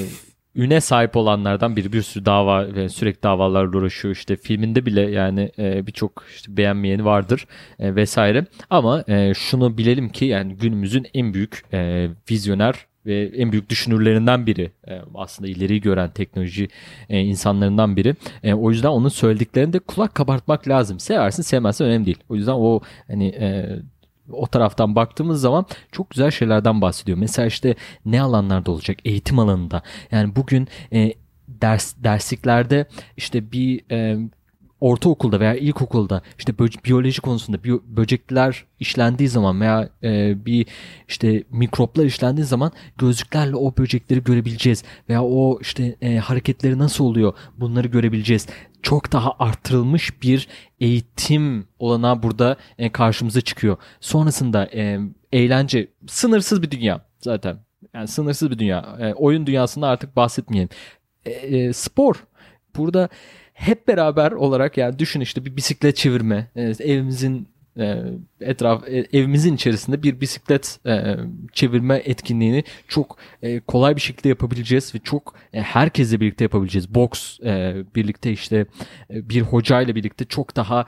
üne 0.55 0.81
sahip 0.81 1.15
olanlardan 1.15 1.75
biri. 1.75 1.93
Bir 1.93 2.01
sürü 2.01 2.25
dava 2.25 2.75
ve 2.75 2.89
sürekli 2.89 3.23
davalarla 3.23 3.77
uğraşıyor. 3.77 4.15
İşte 4.15 4.35
filminde 4.35 4.85
bile 4.85 5.01
yani 5.01 5.51
e, 5.59 5.87
birçok 5.87 6.25
işte 6.35 6.57
beğenmeyeni 6.57 7.05
vardır 7.05 7.47
e, 7.79 7.95
vesaire. 7.95 8.45
Ama 8.69 9.03
e, 9.07 9.33
şunu 9.33 9.77
bilelim 9.77 10.09
ki 10.09 10.25
yani 10.25 10.55
günümüzün 10.55 11.07
en 11.13 11.33
büyük 11.33 11.63
e, 11.73 12.09
vizyoner 12.31 12.85
ve 13.07 13.31
en 13.35 13.51
büyük 13.51 13.69
düşünürlerinden 13.69 14.45
biri 14.45 14.71
E, 14.87 15.01
aslında 15.15 15.49
ileriyi 15.49 15.81
gören 15.81 16.09
teknoloji 16.09 16.67
e, 17.09 17.19
insanlarından 17.19 17.95
biri. 17.95 18.15
E, 18.43 18.53
o 18.53 18.71
yüzden 18.71 18.89
onun 18.89 19.09
söylediklerinde 19.09 19.79
kulak 19.79 20.15
kabartmak 20.15 20.67
lazım. 20.67 20.99
Seversin 20.99 21.43
sevmezsin 21.43 21.85
önemli 21.85 22.05
değil. 22.05 22.23
O 22.29 22.35
yüzden 22.35 22.53
o 22.53 22.81
hani 23.07 23.35
o 24.31 24.47
taraftan 24.47 24.95
baktığımız 24.95 25.41
zaman 25.41 25.65
çok 25.91 26.09
güzel 26.09 26.31
şeylerden 26.31 26.81
bahsediyor. 26.81 27.17
Mesela 27.17 27.45
işte 27.45 27.75
ne 28.05 28.21
alanlarda 28.21 28.71
olacak? 28.71 28.97
Eğitim 29.05 29.39
alanında. 29.39 29.81
Yani 30.11 30.35
bugün 30.35 30.67
ders 31.47 31.95
dersliklerde 31.97 32.85
işte 33.17 33.51
bir 33.51 33.81
ortaokulda 34.81 35.39
veya 35.39 35.55
ilkokulda 35.55 36.21
işte 36.37 36.53
biyoloji 36.85 37.21
konusunda 37.21 37.57
biyo- 37.57 37.81
böcekler 37.85 38.65
işlendiği 38.79 39.29
zaman 39.29 39.61
veya 39.61 39.89
e, 40.03 40.45
bir 40.45 40.65
işte 41.07 41.43
mikroplar 41.49 42.05
işlendiği 42.05 42.45
zaman 42.45 42.71
gözlüklerle 42.97 43.55
o 43.55 43.77
böcekleri 43.77 44.23
görebileceğiz 44.23 44.83
veya 45.09 45.23
o 45.23 45.59
işte 45.61 45.95
e, 46.01 46.17
hareketleri 46.17 46.77
nasıl 46.79 47.03
oluyor 47.03 47.33
bunları 47.57 47.87
görebileceğiz. 47.87 48.47
Çok 48.81 49.11
daha 49.11 49.33
arttırılmış 49.39 50.21
bir 50.21 50.47
eğitim 50.79 51.67
olanağı 51.79 52.23
burada 52.23 52.57
e, 52.77 52.91
karşımıza 52.91 53.41
çıkıyor. 53.41 53.77
Sonrasında 53.99 54.69
e, 54.73 54.99
eğlence 55.31 55.87
sınırsız 56.07 56.61
bir 56.61 56.71
dünya 56.71 57.05
zaten. 57.19 57.57
Yani 57.93 58.07
sınırsız 58.07 58.51
bir 58.51 58.59
dünya. 58.59 58.97
E, 58.99 59.13
oyun 59.13 59.47
dünyasında 59.47 59.87
artık 59.87 60.15
bahsetmeyelim. 60.15 60.69
E, 61.25 61.31
e, 61.31 61.73
spor. 61.73 62.23
Burada 62.75 63.09
hep 63.57 63.87
beraber 63.87 64.31
olarak 64.31 64.77
yani 64.77 64.99
düşün 64.99 65.21
işte 65.21 65.45
bir 65.45 65.55
bisiklet 65.55 65.95
çevirme. 65.95 66.47
E, 66.55 66.61
evimizin 66.61 67.47
e, 67.77 68.03
etraf 68.41 68.87
e, 68.87 69.07
evimizin 69.13 69.55
içerisinde 69.55 70.03
bir 70.03 70.21
bisiklet 70.21 70.79
çevirme 71.53 71.95
etkinliğini 71.95 72.63
çok 72.87 73.17
kolay 73.67 73.95
bir 73.95 74.01
şekilde 74.01 74.29
yapabileceğiz 74.29 74.95
ve 74.95 74.99
çok 74.99 75.35
herkesle 75.51 76.19
birlikte 76.19 76.43
yapabileceğiz. 76.43 76.95
Boks 76.95 77.39
birlikte 77.95 78.31
işte 78.31 78.65
bir 79.09 79.41
hocayla 79.41 79.95
birlikte 79.95 80.25
çok 80.25 80.55
daha 80.55 80.85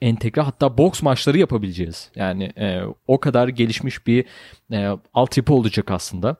entegre 0.00 0.40
hatta 0.40 0.78
boks 0.78 1.02
maçları 1.02 1.38
yapabileceğiz. 1.38 2.10
Yani 2.14 2.52
o 3.06 3.20
kadar 3.20 3.48
gelişmiş 3.48 4.06
bir 4.06 4.24
altyapı 5.14 5.54
olacak 5.54 5.90
aslında. 5.90 6.36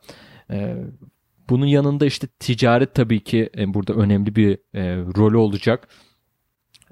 Bunun 1.50 1.66
yanında 1.66 2.06
işte 2.06 2.26
ticaret 2.26 2.94
tabii 2.94 3.24
ki 3.24 3.50
e, 3.58 3.74
burada 3.74 3.92
önemli 3.92 4.36
bir 4.36 4.58
e, 4.74 4.96
rolü 4.96 5.36
olacak. 5.36 5.88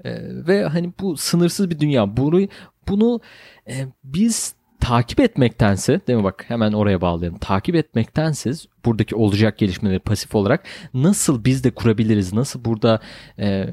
E, 0.03 0.11
ve 0.47 0.63
hani 0.63 0.93
bu 0.99 1.17
sınırsız 1.17 1.69
bir 1.69 1.79
dünya. 1.79 2.17
Bunu 2.17 2.47
bunu 2.87 3.21
e, 3.67 3.87
biz 4.03 4.55
takip 4.79 5.19
etmektense 5.19 6.01
değil 6.07 6.19
mi 6.19 6.23
bak 6.23 6.45
hemen 6.47 6.73
oraya 6.73 7.01
bağlayalım. 7.01 7.39
Takip 7.39 7.75
etmektense 7.75 8.51
buradaki 8.85 9.15
olacak 9.15 9.57
gelişmeleri 9.57 9.99
pasif 9.99 10.35
olarak 10.35 10.63
nasıl 10.93 11.45
biz 11.45 11.63
de 11.63 11.71
kurabiliriz? 11.71 12.33
Nasıl 12.33 12.65
burada 12.65 12.99
e, 13.39 13.69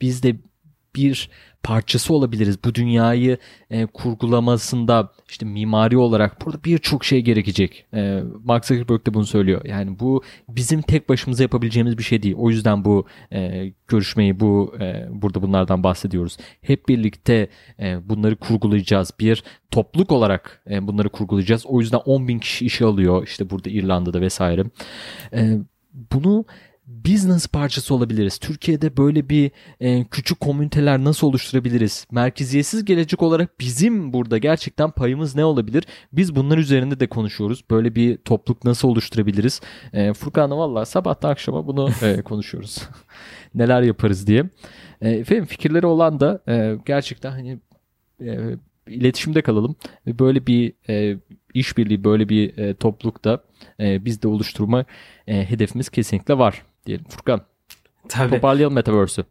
biz 0.00 0.22
de 0.22 0.36
bir 0.96 1.30
parçası 1.62 2.14
olabiliriz. 2.14 2.64
Bu 2.64 2.74
dünyayı 2.74 3.38
e, 3.70 3.86
kurgulamasında 3.86 5.12
işte 5.28 5.46
mimari 5.46 5.98
olarak 5.98 6.46
burada 6.46 6.64
birçok 6.64 7.04
şey 7.04 7.20
gerekecek. 7.20 7.86
E, 7.94 8.22
Mark 8.44 8.64
Zuckerberg 8.64 9.06
de 9.06 9.14
bunu 9.14 9.26
söylüyor. 9.26 9.64
Yani 9.64 9.98
bu 10.00 10.22
bizim 10.48 10.82
tek 10.82 11.08
başımıza 11.08 11.42
yapabileceğimiz 11.42 11.98
bir 11.98 12.02
şey 12.02 12.22
değil. 12.22 12.34
O 12.38 12.50
yüzden 12.50 12.84
bu 12.84 13.06
e, 13.32 13.72
görüşmeyi 13.88 14.40
bu 14.40 14.74
e, 14.80 15.06
burada 15.10 15.42
bunlardan 15.42 15.82
bahsediyoruz. 15.84 16.36
Hep 16.62 16.88
birlikte 16.88 17.48
e, 17.80 18.08
bunları 18.08 18.36
kurgulayacağız. 18.36 19.10
Bir 19.20 19.44
topluluk 19.70 20.12
olarak 20.12 20.62
e, 20.70 20.86
bunları 20.86 21.08
kurgulayacağız. 21.08 21.66
O 21.66 21.80
yüzden 21.80 22.00
10 22.04 22.28
bin 22.28 22.38
kişi 22.38 22.66
işe 22.66 22.84
alıyor. 22.84 23.26
İşte 23.26 23.50
burada 23.50 23.70
İrlanda'da 23.70 24.20
vesaire. 24.20 24.64
E, 25.32 25.58
bunu 26.12 26.44
business 26.88 27.46
parçası 27.46 27.94
olabiliriz. 27.94 28.38
Türkiye'de 28.38 28.96
böyle 28.96 29.28
bir 29.28 29.50
e, 29.80 30.04
küçük 30.04 30.40
komüniteler 30.40 31.04
nasıl 31.04 31.26
oluşturabiliriz? 31.26 32.06
Merkeziyetsiz 32.10 32.84
gelecek 32.84 33.22
olarak 33.22 33.60
bizim 33.60 34.12
burada 34.12 34.38
gerçekten 34.38 34.90
payımız 34.90 35.36
ne 35.36 35.44
olabilir? 35.44 35.84
Biz 36.12 36.36
bunlar 36.36 36.58
üzerinde 36.58 37.00
de 37.00 37.06
konuşuyoruz. 37.06 37.64
Böyle 37.70 37.94
bir 37.94 38.16
topluluk 38.16 38.64
nasıl 38.64 38.88
oluşturabiliriz? 38.88 39.60
E, 39.92 40.12
Furkan'la 40.12 40.58
valla 40.58 40.84
sabahtan 40.84 41.30
akşama 41.30 41.66
bunu 41.66 41.90
e, 42.02 42.22
konuşuyoruz. 42.24 42.78
Neler 43.54 43.82
yaparız 43.82 44.26
diye. 44.26 44.44
E, 45.00 45.10
efendim 45.10 45.46
fikirleri 45.46 45.86
olan 45.86 46.20
da 46.20 46.42
e, 46.48 46.76
gerçekten 46.86 47.30
hani 47.30 47.58
e, 48.20 48.56
iletişimde 48.86 49.42
kalalım. 49.42 49.76
Böyle 50.06 50.46
bir 50.46 50.72
e, 50.88 51.16
işbirliği, 51.54 52.04
böyle 52.04 52.28
bir 52.28 52.58
e, 52.58 52.74
toplulukta 52.74 53.42
e, 53.80 54.04
biz 54.04 54.22
de 54.22 54.28
oluşturma 54.28 54.84
e, 55.26 55.50
hedefimiz 55.50 55.88
kesinlikle 55.88 56.38
var 56.38 56.62
diyelim. 56.88 57.06
Furkan 57.08 57.40
Tabii. 58.08 58.30
toparlayalım 58.30 58.74
Metaverse'ü. 58.74 59.24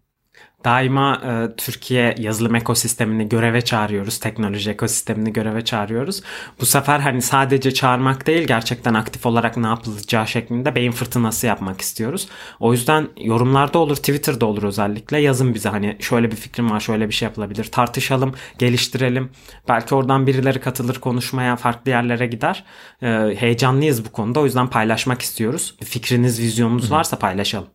Daima 0.67 1.21
e, 1.25 1.55
Türkiye 1.55 2.15
yazılım 2.17 2.55
ekosistemini 2.55 3.29
göreve 3.29 3.62
çağırıyoruz. 3.62 4.19
Teknoloji 4.19 4.71
ekosistemini 4.71 5.33
göreve 5.33 5.65
çağırıyoruz. 5.65 6.21
Bu 6.62 6.65
sefer 6.65 7.00
hani 7.00 7.21
sadece 7.21 7.74
çağırmak 7.74 8.27
değil 8.27 8.47
gerçekten 8.47 8.93
aktif 8.93 9.25
olarak 9.25 9.57
ne 9.57 9.67
yapılacağı 9.67 10.27
şeklinde 10.27 10.75
beyin 10.75 10.91
fırtınası 10.91 11.47
yapmak 11.47 11.81
istiyoruz. 11.81 12.27
O 12.59 12.74
yüzden 12.74 13.07
yorumlarda 13.17 13.79
olur, 13.79 13.95
Twitter'da 13.95 14.45
olur 14.45 14.63
özellikle. 14.63 15.19
Yazın 15.19 15.53
bize 15.53 15.69
hani 15.69 15.97
şöyle 16.00 16.31
bir 16.31 16.36
fikrim 16.36 16.71
var, 16.71 16.79
şöyle 16.79 17.07
bir 17.07 17.13
şey 17.13 17.25
yapılabilir. 17.27 17.63
Tartışalım, 17.63 18.33
geliştirelim. 18.57 19.29
Belki 19.67 19.95
oradan 19.95 20.27
birileri 20.27 20.59
katılır 20.59 21.00
konuşmaya, 21.00 21.55
farklı 21.55 21.91
yerlere 21.91 22.27
gider. 22.27 22.63
E, 23.01 23.07
heyecanlıyız 23.38 24.05
bu 24.05 24.12
konuda. 24.12 24.39
O 24.39 24.45
yüzden 24.45 24.67
paylaşmak 24.67 25.21
istiyoruz. 25.21 25.75
Fikriniz, 25.83 26.39
vizyonunuz 26.39 26.91
varsa 26.91 27.19
paylaşalım. 27.19 27.69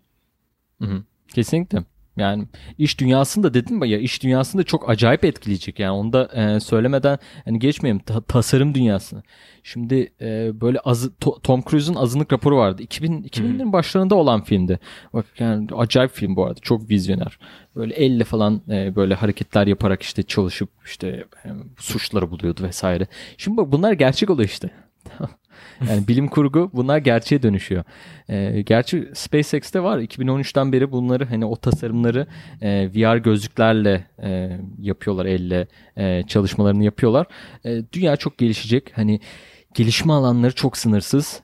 Hı 0.81 0.87
hı. 0.87 1.03
Kesinlikle. 1.35 1.92
Yani 2.17 2.47
iş 2.79 3.01
dünyasında 3.01 3.55
dedim 3.55 3.85
ya 3.85 3.99
iş 3.99 4.23
dünyasında 4.23 4.63
çok 4.63 4.91
acayip 4.91 5.25
etkileyecek 5.25 5.79
yani 5.79 5.93
onu 5.93 6.13
da 6.13 6.25
e, 6.35 6.61
söylemeden 6.61 7.19
hani 7.45 7.59
geçmeyeyim 7.59 8.03
ta, 8.03 8.21
tasarım 8.21 8.75
dünyasını. 8.75 9.23
Şimdi 9.63 10.13
e, 10.21 10.61
böyle 10.61 10.79
azı, 10.79 11.17
to, 11.17 11.41
Tom 11.43 11.63
Cruise'un 11.71 11.97
azınlık 11.97 12.33
raporu 12.33 12.57
vardı. 12.57 12.83
2000 12.83 13.23
2000'lerin 13.23 13.73
başlarında 13.73 14.15
olan 14.15 14.45
filmdi. 14.45 14.79
Bak 15.13 15.27
yani 15.39 15.69
acayip 15.77 16.11
film 16.11 16.37
bu 16.37 16.47
arada. 16.47 16.61
Çok 16.61 16.91
vizyoner. 16.91 17.39
Böyle 17.77 17.95
elle 17.95 18.25
falan 18.25 18.63
e, 18.69 18.97
böyle 18.97 19.15
hareketler 19.15 19.67
yaparak 19.67 20.03
işte 20.03 20.23
çalışıp 20.23 20.71
işte 20.85 21.25
e, 21.45 21.49
suçları 21.79 22.31
buluyordu 22.31 22.63
vesaire. 22.63 23.07
Şimdi 23.37 23.57
bak 23.57 23.73
bunlar 23.73 23.93
gerçek 23.93 24.31
oluyor 24.31 24.49
işte. 24.49 24.71
Yani 25.89 26.09
bilim 26.09 26.29
kurgu 26.29 26.71
bunlar 26.75 26.99
gerçeğe 26.99 27.43
dönüşüyor. 27.43 27.85
E, 28.29 28.63
gerçi 28.63 29.09
SpaceX'te 29.15 29.83
var 29.83 29.99
2013'ten 29.99 30.73
beri 30.73 30.93
bunları 30.93 31.25
hani 31.25 31.45
o 31.45 31.57
tasarımları 31.57 32.27
e, 32.61 32.89
VR 32.95 33.17
gözlüklerle 33.17 34.07
e, 34.23 34.59
yapıyorlar 34.79 35.27
elle 35.27 35.67
e, 35.97 36.23
çalışmalarını 36.27 36.85
yapıyorlar. 36.85 37.27
E, 37.65 37.83
dünya 37.93 38.17
çok 38.17 38.39
gelişecek. 38.39 38.93
Hani 38.95 39.21
gelişme 39.75 40.13
alanları 40.13 40.55
çok 40.55 40.77
sınırsız 40.77 41.43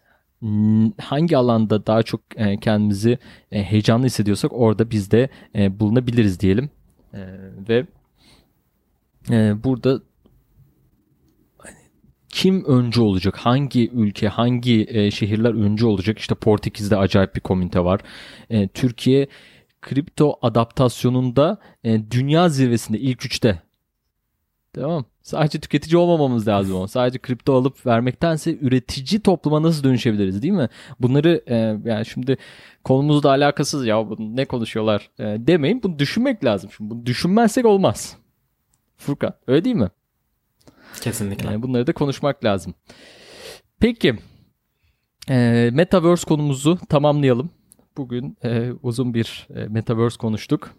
hangi 1.00 1.36
alanda 1.36 1.86
daha 1.86 2.02
çok 2.02 2.20
e, 2.36 2.56
kendimizi 2.56 3.18
e, 3.52 3.62
heyecanlı 3.62 4.06
hissediyorsak 4.06 4.52
orada 4.52 4.90
biz 4.90 5.10
de 5.10 5.28
e, 5.54 5.80
bulunabiliriz 5.80 6.40
diyelim. 6.40 6.70
Ve 7.68 7.86
burada 9.64 10.00
kim 12.38 12.64
öncü 12.64 13.00
olacak? 13.00 13.36
Hangi 13.36 13.90
ülke, 13.90 14.28
hangi 14.28 14.86
e, 14.88 15.10
şehirler 15.10 15.54
öncü 15.54 15.86
olacak? 15.86 16.18
İşte 16.18 16.34
Portekiz'de 16.34 16.96
acayip 16.96 17.34
bir 17.36 17.40
komünite 17.40 17.84
var. 17.84 18.00
E, 18.50 18.68
Türkiye 18.68 19.28
kripto 19.82 20.38
adaptasyonunda 20.42 21.58
e, 21.84 22.10
dünya 22.10 22.48
zirvesinde 22.48 22.98
ilk 22.98 23.26
üçte. 23.26 23.62
Tamam. 24.72 25.04
Sadece 25.22 25.60
tüketici 25.60 25.96
olmamamız 25.96 26.48
lazım 26.48 26.76
ama. 26.76 26.88
Sadece 26.88 27.18
kripto 27.18 27.54
alıp 27.54 27.86
vermektense 27.86 28.58
üretici 28.60 29.20
topluma 29.20 29.62
nasıl 29.62 29.84
dönüşebiliriz 29.84 30.42
değil 30.42 30.54
mi? 30.54 30.68
Bunları 31.00 31.42
e, 31.46 31.56
yani 31.84 32.06
şimdi 32.06 32.36
konumuzla 32.84 33.28
alakasız 33.28 33.86
ya 33.86 34.06
ne 34.18 34.44
konuşuyorlar 34.44 35.10
e, 35.18 35.24
demeyin. 35.24 35.82
Bunu 35.82 35.98
düşünmek 35.98 36.44
lazım. 36.44 36.70
Şimdi 36.76 36.90
bunu 36.90 37.06
düşünmezsek 37.06 37.66
olmaz. 37.66 38.16
Furkan 38.96 39.34
öyle 39.46 39.64
değil 39.64 39.76
mi? 39.76 39.90
Kesinlikle. 41.08 41.46
Yani 41.50 41.62
bunları 41.62 41.86
da 41.86 41.92
konuşmak 41.92 42.44
lazım. 42.44 42.74
Peki. 43.80 44.16
E, 45.30 45.70
Metaverse 45.72 46.28
konumuzu 46.28 46.78
tamamlayalım. 46.88 47.50
Bugün 47.96 48.36
e, 48.44 48.72
uzun 48.82 49.14
bir 49.14 49.48
e, 49.54 49.64
Metaverse 49.64 50.16
konuştuk. 50.16 50.70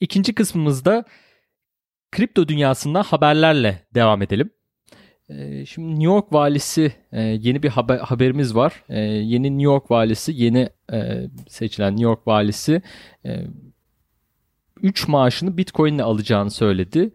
İkinci 0.00 0.34
kısmımızda 0.34 1.04
kripto 2.12 2.48
dünyasından 2.48 3.02
haberlerle 3.02 3.86
devam 3.94 4.22
edelim. 4.22 4.50
E, 5.28 5.66
şimdi 5.66 5.88
New 5.90 6.04
York 6.04 6.32
valisi 6.32 6.92
e, 7.12 7.20
yeni 7.20 7.62
bir 7.62 7.68
haber, 7.68 7.98
haberimiz 7.98 8.54
var. 8.54 8.84
E, 8.88 9.00
yeni 9.00 9.50
New 9.50 9.64
York 9.64 9.90
valisi, 9.90 10.32
yeni 10.34 10.68
seçilen 11.48 11.92
New 11.92 12.04
York 12.04 12.26
valisi 12.26 12.82
3 14.82 15.08
e, 15.08 15.10
maaşını 15.10 15.56
Bitcoin 15.56 15.94
ile 15.94 16.02
alacağını 16.02 16.50
söyledi 16.50 17.10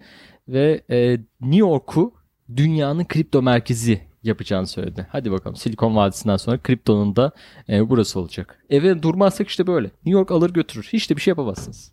ve 0.48 0.84
New 1.42 1.60
York'u 1.60 2.23
dünyanın 2.56 3.06
kripto 3.06 3.42
merkezi 3.42 4.02
yapacağını 4.24 4.68
söyledi. 4.68 5.08
Hadi 5.12 5.32
bakalım 5.32 5.56
Silikon 5.56 5.96
Vadisi'nden 5.96 6.38
sonra 6.38 6.58
kriptonun 6.58 7.16
da 7.16 7.32
e, 7.70 7.90
burası 7.90 8.20
olacak. 8.20 8.64
Eve 8.70 9.04
durmazsak 9.04 9.48
işte 9.48 9.68
böyle. 9.68 9.88
New 9.88 10.12
York 10.20 10.32
alır 10.32 10.50
götürür. 10.50 10.90
Hiç 10.94 11.10
de 11.10 11.16
bir 11.16 11.22
şey 11.22 11.32
yapamazsınız. 11.32 11.92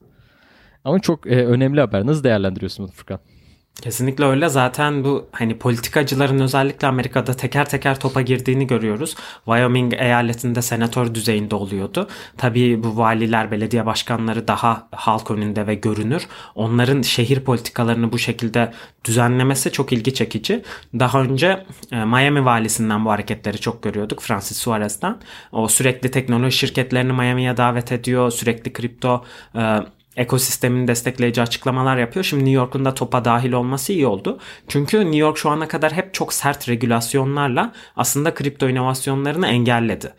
Ama 0.84 1.00
çok 1.00 1.26
e, 1.26 1.46
önemli 1.46 1.80
haber. 1.80 2.06
Nasıl 2.06 2.24
değerlendiriyorsun 2.24 2.84
bunu 2.84 2.92
Furkan? 2.92 3.20
Kesinlikle 3.82 4.24
öyle. 4.24 4.48
Zaten 4.48 5.04
bu 5.04 5.28
hani 5.32 5.58
politikacıların 5.58 6.38
özellikle 6.38 6.88
Amerika'da 6.88 7.34
teker 7.34 7.68
teker 7.68 8.00
topa 8.00 8.20
girdiğini 8.20 8.66
görüyoruz. 8.66 9.14
Wyoming 9.44 9.92
eyaletinde 9.92 10.62
senatör 10.62 11.14
düzeyinde 11.14 11.54
oluyordu. 11.54 12.08
Tabii 12.38 12.82
bu 12.82 12.96
valiler, 12.96 13.50
belediye 13.50 13.86
başkanları 13.86 14.48
daha 14.48 14.88
halk 14.92 15.30
önünde 15.30 15.66
ve 15.66 15.74
görünür. 15.74 16.26
Onların 16.54 17.02
şehir 17.02 17.40
politikalarını 17.40 18.12
bu 18.12 18.18
şekilde 18.18 18.72
düzenlemesi 19.04 19.72
çok 19.72 19.92
ilgi 19.92 20.14
çekici. 20.14 20.62
Daha 20.98 21.22
önce 21.22 21.66
e, 21.92 22.04
Miami 22.04 22.44
valisinden 22.44 23.04
bu 23.04 23.10
hareketleri 23.10 23.58
çok 23.58 23.82
görüyorduk. 23.82 24.22
Francis 24.22 24.56
Suarez'den. 24.56 25.16
O 25.52 25.68
sürekli 25.68 26.10
teknoloji 26.10 26.56
şirketlerini 26.56 27.12
Miami'ye 27.12 27.56
davet 27.56 27.92
ediyor. 27.92 28.30
Sürekli 28.30 28.72
kripto 28.72 29.24
e, 29.54 29.78
ekosistemini 30.20 30.88
destekleyici 30.88 31.42
açıklamalar 31.42 31.96
yapıyor. 31.96 32.24
Şimdi 32.24 32.44
New 32.44 32.56
York'un 32.56 32.84
da 32.84 32.94
topa 32.94 33.24
dahil 33.24 33.52
olması 33.52 33.92
iyi 33.92 34.06
oldu. 34.06 34.38
Çünkü 34.68 34.98
New 34.98 35.16
York 35.16 35.38
şu 35.38 35.50
ana 35.50 35.68
kadar 35.68 35.92
hep 35.92 36.14
çok 36.14 36.32
sert 36.32 36.68
regülasyonlarla 36.68 37.72
aslında 37.96 38.34
kripto 38.34 38.68
inovasyonlarını 38.68 39.46
engelledi. 39.46 40.14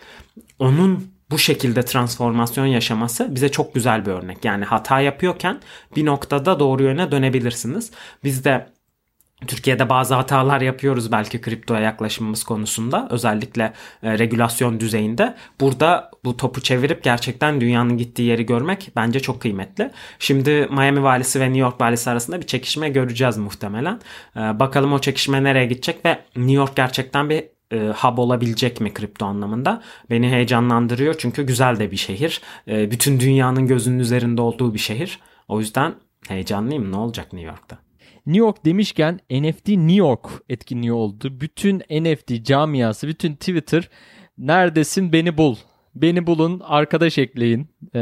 Onun 0.59 1.11
bu 1.31 1.37
şekilde 1.37 1.85
transformasyon 1.85 2.65
yaşaması 2.65 3.35
bize 3.35 3.49
çok 3.49 3.73
güzel 3.73 4.05
bir 4.05 4.11
örnek. 4.11 4.45
Yani 4.45 4.65
hata 4.65 4.99
yapıyorken 4.99 5.59
bir 5.95 6.05
noktada 6.05 6.59
doğru 6.59 6.83
yöne 6.83 7.11
dönebilirsiniz. 7.11 7.91
Biz 8.23 8.45
de 8.45 8.67
Türkiye'de 9.47 9.89
bazı 9.89 10.15
hatalar 10.15 10.61
yapıyoruz 10.61 11.11
belki 11.11 11.41
kriptoya 11.41 11.79
yaklaşımımız 11.81 12.43
konusunda 12.43 13.07
özellikle 13.11 13.73
e, 14.03 14.19
regülasyon 14.19 14.79
düzeyinde. 14.79 15.35
Burada 15.59 16.11
bu 16.25 16.37
topu 16.37 16.61
çevirip 16.61 17.03
gerçekten 17.03 17.61
dünyanın 17.61 17.97
gittiği 17.97 18.23
yeri 18.23 18.45
görmek 18.45 18.91
bence 18.95 19.19
çok 19.19 19.41
kıymetli. 19.41 19.91
Şimdi 20.19 20.67
Miami 20.71 21.03
valisi 21.03 21.39
ve 21.39 21.45
New 21.45 21.59
York 21.59 21.81
valisi 21.81 22.09
arasında 22.09 22.41
bir 22.41 22.47
çekişme 22.47 22.89
göreceğiz 22.89 23.37
muhtemelen. 23.37 23.99
E, 24.35 24.39
bakalım 24.39 24.93
o 24.93 24.99
çekişme 24.99 25.43
nereye 25.43 25.65
gidecek 25.65 26.05
ve 26.05 26.19
New 26.35 26.53
York 26.53 26.75
gerçekten 26.75 27.29
bir 27.29 27.43
e, 27.71 27.87
hub 27.89 28.17
olabilecek 28.17 28.81
mi 28.81 28.93
kripto 28.93 29.25
anlamında? 29.25 29.81
Beni 30.09 30.29
heyecanlandırıyor 30.29 31.15
çünkü 31.17 31.43
güzel 31.43 31.79
de 31.79 31.91
bir 31.91 31.97
şehir. 31.97 32.41
E, 32.67 32.91
bütün 32.91 33.19
dünyanın 33.19 33.67
gözünün 33.67 33.99
üzerinde 33.99 34.41
olduğu 34.41 34.73
bir 34.73 34.79
şehir. 34.79 35.19
O 35.47 35.59
yüzden 35.59 35.93
heyecanlıyım 36.27 36.91
ne 36.91 36.95
olacak 36.95 37.33
New 37.33 37.49
York'ta? 37.49 37.90
New 38.25 38.39
York 38.39 38.65
demişken 38.65 39.19
NFT 39.31 39.67
New 39.67 39.93
York 39.93 40.27
etkinliği 40.49 40.93
oldu. 40.93 41.41
Bütün 41.41 41.79
NFT 41.79 42.45
camiası, 42.45 43.07
bütün 43.07 43.35
Twitter 43.35 43.89
neredesin 44.37 45.13
beni 45.13 45.37
bul. 45.37 45.55
Beni 45.95 46.27
bulun, 46.27 46.61
arkadaş 46.63 47.17
ekleyin 47.17 47.67
e, 47.95 47.99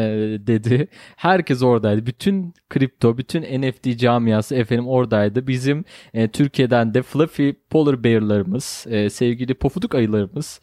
dedi. 0.47 0.87
Herkes 1.15 1.63
oradaydı. 1.63 2.05
Bütün 2.05 2.53
kripto, 2.69 3.17
bütün 3.17 3.61
NFT 3.61 3.99
camiası 3.99 4.55
efendim 4.55 4.87
oradaydı. 4.87 5.47
Bizim 5.47 5.85
e, 6.13 6.27
Türkiye'den 6.27 6.93
de 6.93 7.01
Fluffy 7.01 7.53
Polar 7.69 8.03
Bear'larımız, 8.03 8.85
e, 8.89 9.09
sevgili 9.09 9.53
pofuduk 9.53 9.95
ayılarımız, 9.95 10.61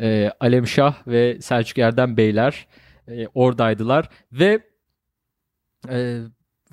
e, 0.00 0.30
Alem 0.40 0.66
Şah 0.66 1.06
ve 1.06 1.40
Selçuk 1.40 1.78
Erdem 1.78 2.16
Beyler 2.16 2.66
e, 3.08 3.26
oradaydılar. 3.34 4.08
Ve 4.32 4.60
e, 5.90 6.20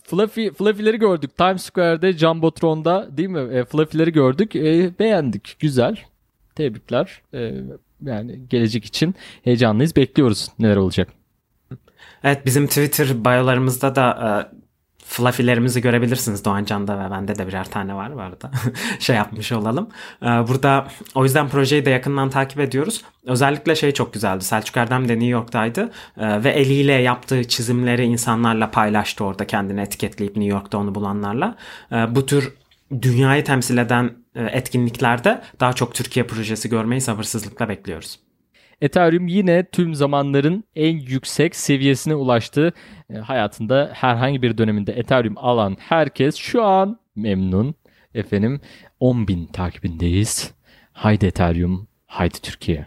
Fluffy, 0.04 0.52
Fluffy'leri 0.52 1.00
gördük. 1.00 1.38
Times 1.38 1.63
Square'de, 1.63 2.13
Jumbotron'da 2.13 3.18
değil 3.18 3.30
mi? 3.30 3.56
E, 3.58 3.66
Fluffy'leri 3.66 4.12
gördük. 4.12 4.56
E, 4.56 5.00
beğendik. 5.00 5.56
Güzel. 5.60 6.00
Tebrikler. 6.56 7.22
E, 7.34 7.52
yani 8.02 8.39
gelecek 8.50 8.86
için 8.86 9.16
heyecanlıyız. 9.44 9.96
Bekliyoruz 9.96 10.50
neler 10.60 10.76
olacak. 10.76 11.10
Evet 12.24 12.46
bizim 12.46 12.68
Twitter 12.68 13.26
bayolarımızda 13.26 13.96
da 13.96 14.10
e, 14.52 14.62
Fluffy'lerimizi 15.06 15.82
görebilirsiniz 15.82 16.46
Doğan 16.46 16.66
Can'da 16.66 17.06
ve 17.06 17.12
bende 17.12 17.36
de 17.36 17.48
birer 17.48 17.70
tane 17.70 17.96
var 17.96 18.16
bu 18.16 18.22
arada. 18.22 18.52
şey 19.00 19.16
yapmış 19.16 19.52
olalım. 19.52 19.89
Ee, 20.22 20.26
burada 20.26 20.88
o 21.16 21.24
yüzden 21.24 21.50
projeyi 21.50 21.86
de 21.86 21.89
yakından 21.89 22.30
takip 22.30 22.60
ediyoruz. 22.60 23.02
Özellikle 23.26 23.76
şey 23.76 23.92
çok 23.92 24.13
güzeldi. 24.13 24.44
Selçuk 24.44 24.78
Erdem 24.78 25.10
de 25.10 25.13
New 25.13 25.30
York'taydı 25.30 25.92
ee, 26.18 26.44
ve 26.44 26.50
eliyle 26.50 26.94
yaptığı 26.94 27.48
çizimleri 27.48 28.06
insanlarla 28.06 28.72
paylaştı 28.72 29.24
orada 29.24 29.48
kendini 29.48 29.82
etiketleyip 29.82 30.38
New 30.38 30.54
York'ta 30.54 30.78
onu 30.78 30.96
bulanlarla. 30.96 31.56
Ee, 31.92 32.16
bu 32.16 32.26
tür 32.26 32.54
dünyayı 33.02 33.44
temsil 33.44 33.78
eden 33.78 34.12
e, 34.36 34.44
etkinliklerde 34.44 35.42
daha 35.60 35.74
çok 35.74 35.96
Türkiye 35.96 36.28
projesi 36.28 36.70
görmeyi 36.70 37.02
sabırsızlıkla 37.02 37.70
bekliyoruz. 37.70 38.20
Ethereum 38.84 39.28
yine 39.28 39.65
tüm 39.72 39.96
zamanların 39.96 40.63
en 40.76 40.98
yüksek 40.98 41.56
seviyesine 41.56 42.15
ulaştı. 42.15 42.74
E, 43.10 43.17
hayatında 43.17 43.89
herhangi 43.93 44.41
bir 44.41 44.58
döneminde 44.58 44.91
Ethereum 44.93 45.38
alan 45.38 45.78
herkes 45.80 46.36
şu 46.36 46.63
an 46.63 47.00
memnun. 47.15 47.76
Efendim 48.13 48.62
10.000 49.02 49.52
takibindeyiz. 49.52 50.54
Haydi 50.91 51.26
Ethereum, 51.26 51.88
haydi 52.06 52.41
Türkiye. 52.41 52.86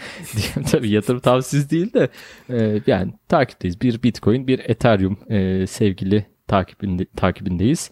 Tabii 0.70 0.90
yatırım 0.90 1.20
tavsiyesi 1.20 1.70
değil 1.70 1.92
de 1.92 2.08
e, 2.50 2.80
yani 2.86 3.12
takipteyiz. 3.28 3.80
Bir 3.80 4.02
Bitcoin, 4.02 4.46
bir 4.46 4.58
Ethereum 4.58 5.18
e, 5.28 5.66
sevgili 5.66 6.26
takibinde, 6.48 7.06
takibindeyiz. 7.16 7.90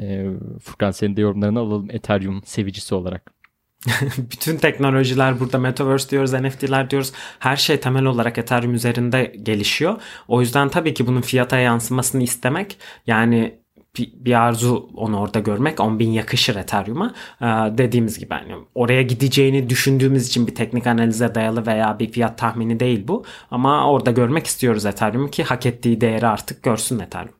E, 0.00 0.26
Furkan 0.62 0.90
senin 0.90 1.16
de 1.16 1.20
yorumlarını 1.20 1.58
alalım 1.58 1.90
Ethereum 1.90 2.42
sevicisi 2.44 2.94
olarak. 2.94 3.41
Bütün 4.32 4.56
teknolojiler 4.56 5.40
burada 5.40 5.58
Metaverse 5.58 6.10
diyoruz, 6.10 6.32
NFT'ler 6.32 6.90
diyoruz. 6.90 7.12
Her 7.38 7.56
şey 7.56 7.80
temel 7.80 8.04
olarak 8.04 8.38
Ethereum 8.38 8.74
üzerinde 8.74 9.32
gelişiyor. 9.42 10.00
O 10.28 10.40
yüzden 10.40 10.68
tabii 10.68 10.94
ki 10.94 11.06
bunun 11.06 11.20
fiyata 11.20 11.58
yansımasını 11.58 12.22
istemek 12.22 12.78
yani 13.06 13.62
bir, 13.98 14.40
arzu 14.40 14.90
onu 14.94 15.20
orada 15.20 15.38
görmek 15.38 15.80
10 15.80 15.98
bin 15.98 16.10
yakışır 16.10 16.56
Ethereum'a. 16.56 17.14
Ee, 17.40 17.46
dediğimiz 17.78 18.18
gibi 18.18 18.34
yani 18.34 18.64
oraya 18.74 19.02
gideceğini 19.02 19.70
düşündüğümüz 19.70 20.28
için 20.28 20.46
bir 20.46 20.54
teknik 20.54 20.86
analize 20.86 21.34
dayalı 21.34 21.66
veya 21.66 21.98
bir 21.98 22.12
fiyat 22.12 22.38
tahmini 22.38 22.80
değil 22.80 23.08
bu. 23.08 23.24
Ama 23.50 23.90
orada 23.90 24.10
görmek 24.10 24.46
istiyoruz 24.46 24.86
Ethereum'u 24.86 25.30
ki 25.30 25.44
hak 25.44 25.66
ettiği 25.66 26.00
değeri 26.00 26.26
artık 26.26 26.62
görsün 26.62 26.98
Ethereum. 26.98 27.34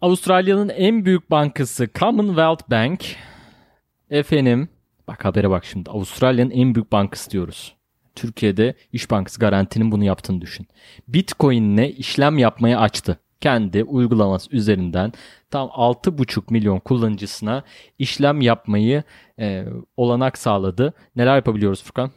Avustralya'nın 0.00 0.68
en 0.68 1.04
büyük 1.04 1.30
bankası 1.30 1.88
Commonwealth 1.94 2.70
Bank 2.70 3.00
efendim 4.10 4.68
bak 5.08 5.24
habere 5.24 5.50
bak 5.50 5.64
şimdi 5.64 5.90
Avustralya'nın 5.90 6.50
en 6.50 6.74
büyük 6.74 6.92
bankası 6.92 7.30
diyoruz. 7.30 7.74
Türkiye'de 8.14 8.74
İş 8.92 9.10
Bankası 9.10 9.40
garantinin 9.40 9.92
bunu 9.92 10.04
yaptığını 10.04 10.40
düşün. 10.40 10.66
Bitcoin'le 11.08 11.88
işlem 11.98 12.38
yapmaya 12.38 12.80
açtı 12.80 13.18
kendi 13.40 13.84
uygulaması 13.84 14.56
üzerinden 14.56 15.12
tam 15.50 15.68
6,5 15.68 16.42
milyon 16.50 16.78
kullanıcısına 16.78 17.62
işlem 17.98 18.40
yapmayı 18.40 19.02
e, 19.38 19.64
olanak 19.96 20.38
sağladı. 20.38 20.92
Neler 21.16 21.36
yapabiliyoruz 21.36 21.82
Furkan? 21.82 22.10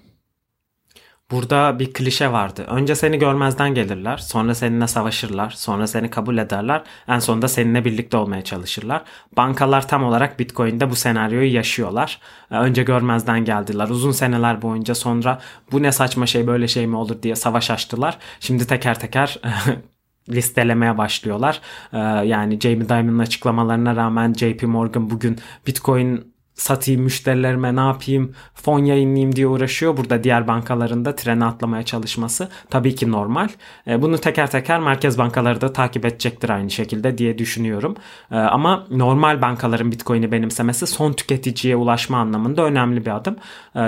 Burada 1.32 1.80
bir 1.80 1.94
klişe 1.94 2.32
vardı. 2.32 2.66
Önce 2.68 2.96
seni 2.96 3.20
görmezden 3.20 3.74
gelirler, 3.74 4.18
sonra 4.18 4.56
seninle 4.56 4.88
savaşırlar, 4.88 5.50
sonra 5.50 5.88
seni 5.88 6.10
kabul 6.10 6.38
ederler, 6.38 6.84
en 7.08 7.20
sonunda 7.20 7.48
seninle 7.48 7.86
birlikte 7.86 8.18
olmaya 8.18 8.44
çalışırlar. 8.44 9.04
Bankalar 9.38 9.88
tam 9.88 10.04
olarak 10.04 10.40
Bitcoin'de 10.40 10.90
bu 10.90 10.96
senaryoyu 10.96 11.54
yaşıyorlar. 11.54 12.20
E, 12.52 12.56
önce 12.56 12.84
görmezden 12.84 13.46
geldiler. 13.46 13.90
Uzun 13.90 14.12
seneler 14.12 14.62
boyunca 14.62 14.96
sonra 14.96 15.40
bu 15.72 15.84
ne 15.84 15.92
saçma 15.92 16.26
şey 16.26 16.48
böyle 16.48 16.68
şey 16.68 16.88
mi 16.88 16.96
olur 16.96 17.22
diye 17.24 17.36
savaş 17.36 17.72
açtılar. 17.72 18.18
Şimdi 18.40 18.68
teker 18.68 19.00
teker 19.00 19.40
listelemeye 20.30 20.98
başlıyorlar. 20.98 21.62
Ee, 21.94 21.98
yani 22.28 22.60
Jamie 22.60 22.90
Dimon'un 22.90 23.20
açıklamalarına 23.20 23.96
rağmen 23.96 24.34
JP 24.34 24.64
Morgan 24.64 25.10
bugün 25.10 25.38
Bitcoin 25.68 26.37
satayım 26.58 27.02
müşterilerime 27.02 27.76
ne 27.76 27.80
yapayım 27.80 28.36
fon 28.54 28.86
yayınlayayım 28.86 29.36
diye 29.36 29.48
uğraşıyor. 29.48 29.98
Burada 29.98 30.24
diğer 30.24 30.48
bankalarında 30.48 31.16
trene 31.16 31.46
atlamaya 31.46 31.84
çalışması 31.84 32.50
tabii 32.70 32.96
ki 32.96 33.12
normal. 33.12 33.50
Ee, 33.88 34.02
bunu 34.02 34.18
teker 34.18 34.52
teker 34.52 34.80
merkez 34.80 35.18
bankaları 35.18 35.62
da 35.62 35.74
takip 35.74 36.06
edecektir 36.06 36.50
aynı 36.50 36.70
şekilde 36.70 37.18
diye 37.18 37.38
düşünüyorum. 37.38 37.96
Ee, 38.32 38.36
ama 38.36 38.88
normal 38.92 39.42
bankaların 39.42 39.92
Bitcoin'i 39.92 40.32
benimsemesi 40.32 40.88
son 40.88 41.14
tüketiciye 41.14 41.76
ulaşma 41.76 42.18
anlamında 42.18 42.64
önemli 42.64 43.06
bir 43.06 43.16
adım. 43.16 43.36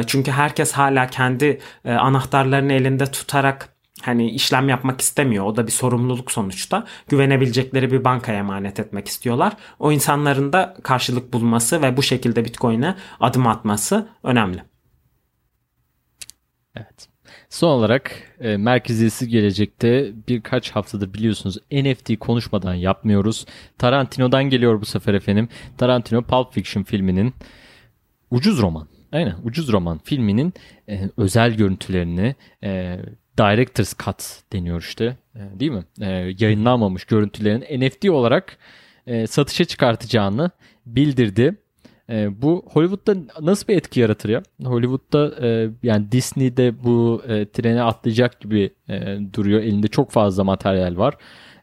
çünkü 0.07 0.31
herkes 0.31 0.71
hala 0.71 1.07
kendi 1.07 1.59
e, 1.85 1.93
anahtarlarını 1.93 2.73
elinde 2.73 3.05
tutarak 3.05 3.78
hani 4.01 4.29
işlem 4.29 4.69
yapmak 4.69 5.01
istemiyor. 5.01 5.45
O 5.45 5.55
da 5.55 5.67
bir 5.67 5.71
sorumluluk 5.71 6.31
sonuçta. 6.31 6.85
Güvenebilecekleri 7.07 7.91
bir 7.91 8.03
bankaya 8.03 8.39
emanet 8.39 8.79
etmek 8.79 9.07
istiyorlar. 9.07 9.53
O 9.79 9.91
insanların 9.91 10.53
da 10.53 10.77
karşılık 10.83 11.33
bulması 11.33 11.81
ve 11.81 11.97
bu 11.97 12.03
şekilde 12.03 12.45
Bitcoin'e 12.45 12.95
adım 13.19 13.47
atması 13.47 14.09
önemli. 14.23 14.63
Evet. 16.75 17.09
Son 17.49 17.69
olarak 17.69 18.11
e, 18.39 18.57
merkeziyesi 18.57 19.27
gelecekte 19.27 20.11
birkaç 20.27 20.71
haftadır 20.71 21.13
biliyorsunuz 21.13 21.57
NFT 21.71 22.19
konuşmadan 22.19 22.73
yapmıyoruz. 22.73 23.45
Tarantino'dan 23.77 24.43
geliyor 24.43 24.81
bu 24.81 24.85
sefer 24.85 25.13
efendim. 25.13 25.49
Tarantino 25.77 26.21
Pulp 26.21 26.53
Fiction 26.53 26.83
filminin 26.83 27.33
ucuz 28.31 28.61
roman. 28.61 28.87
Aynen 29.11 29.35
ucuz 29.43 29.71
roman 29.71 29.99
filminin 30.03 30.53
e, 30.89 31.09
özel 31.17 31.53
görüntülerini 31.53 32.35
e, 32.63 32.99
Director's 33.39 33.97
Cut 34.05 34.43
deniyor 34.53 34.79
işte. 34.79 35.17
E, 35.35 35.59
değil 35.59 35.71
mi? 35.71 35.83
E, 36.01 36.33
yayınlanmamış 36.39 37.05
görüntülerin 37.05 37.81
NFT 37.81 38.09
olarak 38.09 38.57
e, 39.07 39.27
satışa 39.27 39.65
çıkartacağını 39.65 40.51
bildirdi. 40.85 41.55
E, 42.09 42.41
bu 42.41 42.65
Hollywood'da 42.73 43.15
nasıl 43.41 43.67
bir 43.67 43.77
etki 43.77 43.99
yaratır 43.99 44.29
ya? 44.29 44.43
Hollywood'da 44.63 45.47
e, 45.47 45.69
yani 45.83 46.11
Disney'de 46.11 46.83
bu 46.83 47.21
e, 47.27 47.45
trene 47.45 47.81
atlayacak 47.81 48.39
gibi 48.39 48.69
e, 48.89 49.17
duruyor. 49.33 49.61
Elinde 49.61 49.87
çok 49.87 50.11
fazla 50.11 50.43
materyal 50.43 50.97
var. 50.97 51.17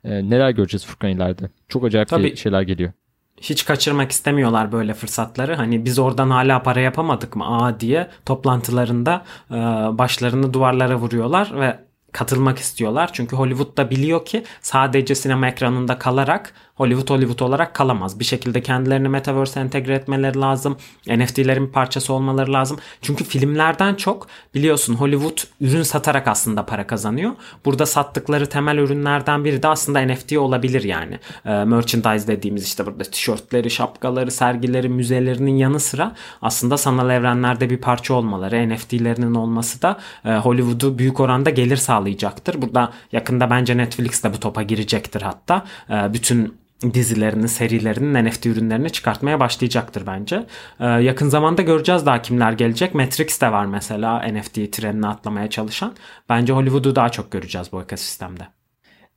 E, 0.04 0.30
neler 0.30 0.50
göreceğiz 0.50 0.86
Furkan 0.86 1.10
ileride? 1.10 1.50
Çok 1.68 1.84
acayip 1.84 2.08
Tabii, 2.08 2.36
şeyler 2.36 2.62
geliyor 2.62 2.92
hiç 3.40 3.64
kaçırmak 3.64 4.10
istemiyorlar 4.10 4.72
böyle 4.72 4.94
fırsatları. 4.94 5.54
Hani 5.54 5.84
biz 5.84 5.98
oradan 5.98 6.30
hala 6.30 6.62
para 6.62 6.80
yapamadık 6.80 7.36
mı 7.36 7.44
aa 7.46 7.80
diye 7.80 8.08
toplantılarında 8.24 9.22
e, 9.50 9.54
başlarını 9.98 10.52
duvarlara 10.52 10.96
vuruyorlar 10.96 11.60
ve 11.60 11.85
katılmak 12.16 12.58
istiyorlar. 12.58 13.10
Çünkü 13.12 13.36
Hollywood 13.36 13.76
da 13.76 13.90
biliyor 13.90 14.24
ki 14.24 14.44
sadece 14.62 15.14
sinema 15.14 15.48
ekranında 15.48 15.98
kalarak 15.98 16.52
Hollywood 16.76 17.10
Hollywood 17.10 17.40
olarak 17.40 17.74
kalamaz. 17.74 18.20
Bir 18.20 18.24
şekilde 18.24 18.62
kendilerini 18.62 19.08
Metaverse 19.08 19.60
entegre 19.60 19.94
etmeleri 19.94 20.40
lazım. 20.40 20.76
NFT'lerin 21.08 21.66
bir 21.66 21.72
parçası 21.72 22.12
olmaları 22.12 22.52
lazım. 22.52 22.78
Çünkü 23.02 23.24
filmlerden 23.24 23.94
çok 23.94 24.26
biliyorsun 24.54 24.94
Hollywood 24.94 25.38
ürün 25.60 25.82
satarak 25.82 26.28
aslında 26.28 26.66
para 26.66 26.86
kazanıyor. 26.86 27.32
Burada 27.64 27.86
sattıkları 27.86 28.46
temel 28.46 28.78
ürünlerden 28.78 29.44
biri 29.44 29.62
de 29.62 29.68
aslında 29.68 30.00
NFT 30.00 30.32
olabilir 30.32 30.82
yani. 30.82 31.18
E, 31.44 31.50
merchandise 31.50 32.26
dediğimiz 32.26 32.64
işte 32.64 32.86
burada 32.86 33.04
tişörtleri, 33.04 33.70
şapkaları, 33.70 34.30
sergileri, 34.30 34.88
müzelerinin 34.88 35.56
yanı 35.56 35.80
sıra 35.80 36.12
aslında 36.42 36.76
sanal 36.76 37.10
evrenlerde 37.10 37.70
bir 37.70 37.78
parça 37.78 38.14
olmaları, 38.14 38.68
NFT'lerinin 38.68 39.34
olması 39.34 39.82
da 39.82 39.98
e, 40.24 40.36
Hollywood'u 40.36 40.98
büyük 40.98 41.20
oranda 41.20 41.50
gelir 41.50 41.76
sağlayacaktır. 42.06 42.62
Burada 42.62 42.92
yakında 43.12 43.50
bence 43.50 43.76
Netflix 43.76 44.24
de 44.24 44.32
bu 44.32 44.40
topa 44.40 44.62
girecektir 44.62 45.22
hatta. 45.22 45.64
E, 45.90 46.12
bütün 46.12 46.54
dizilerini, 46.94 47.48
serilerinin 47.48 48.24
NFT 48.24 48.46
ürünlerini 48.46 48.90
çıkartmaya 48.90 49.40
başlayacaktır 49.40 50.06
bence. 50.06 50.46
Ee, 50.80 50.84
yakın 50.84 51.28
zamanda 51.28 51.62
göreceğiz 51.62 52.06
daha 52.06 52.22
kimler 52.22 52.52
gelecek. 52.52 52.94
Matrix 52.94 53.40
de 53.40 53.52
var 53.52 53.66
mesela 53.66 54.22
NFT 54.28 54.72
trenine 54.72 55.06
atlamaya 55.06 55.50
çalışan. 55.50 55.94
Bence 56.28 56.52
Hollywood'u 56.52 56.96
daha 56.96 57.08
çok 57.08 57.32
göreceğiz 57.32 57.72
bu 57.72 57.82
ekosistemde. 57.82 58.46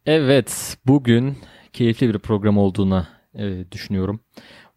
Evet, 0.05 0.77
bugün 0.85 1.37
keyifli 1.73 2.13
bir 2.13 2.19
program 2.19 2.57
olduğunu 2.57 3.05
e, 3.33 3.71
düşünüyorum. 3.71 4.19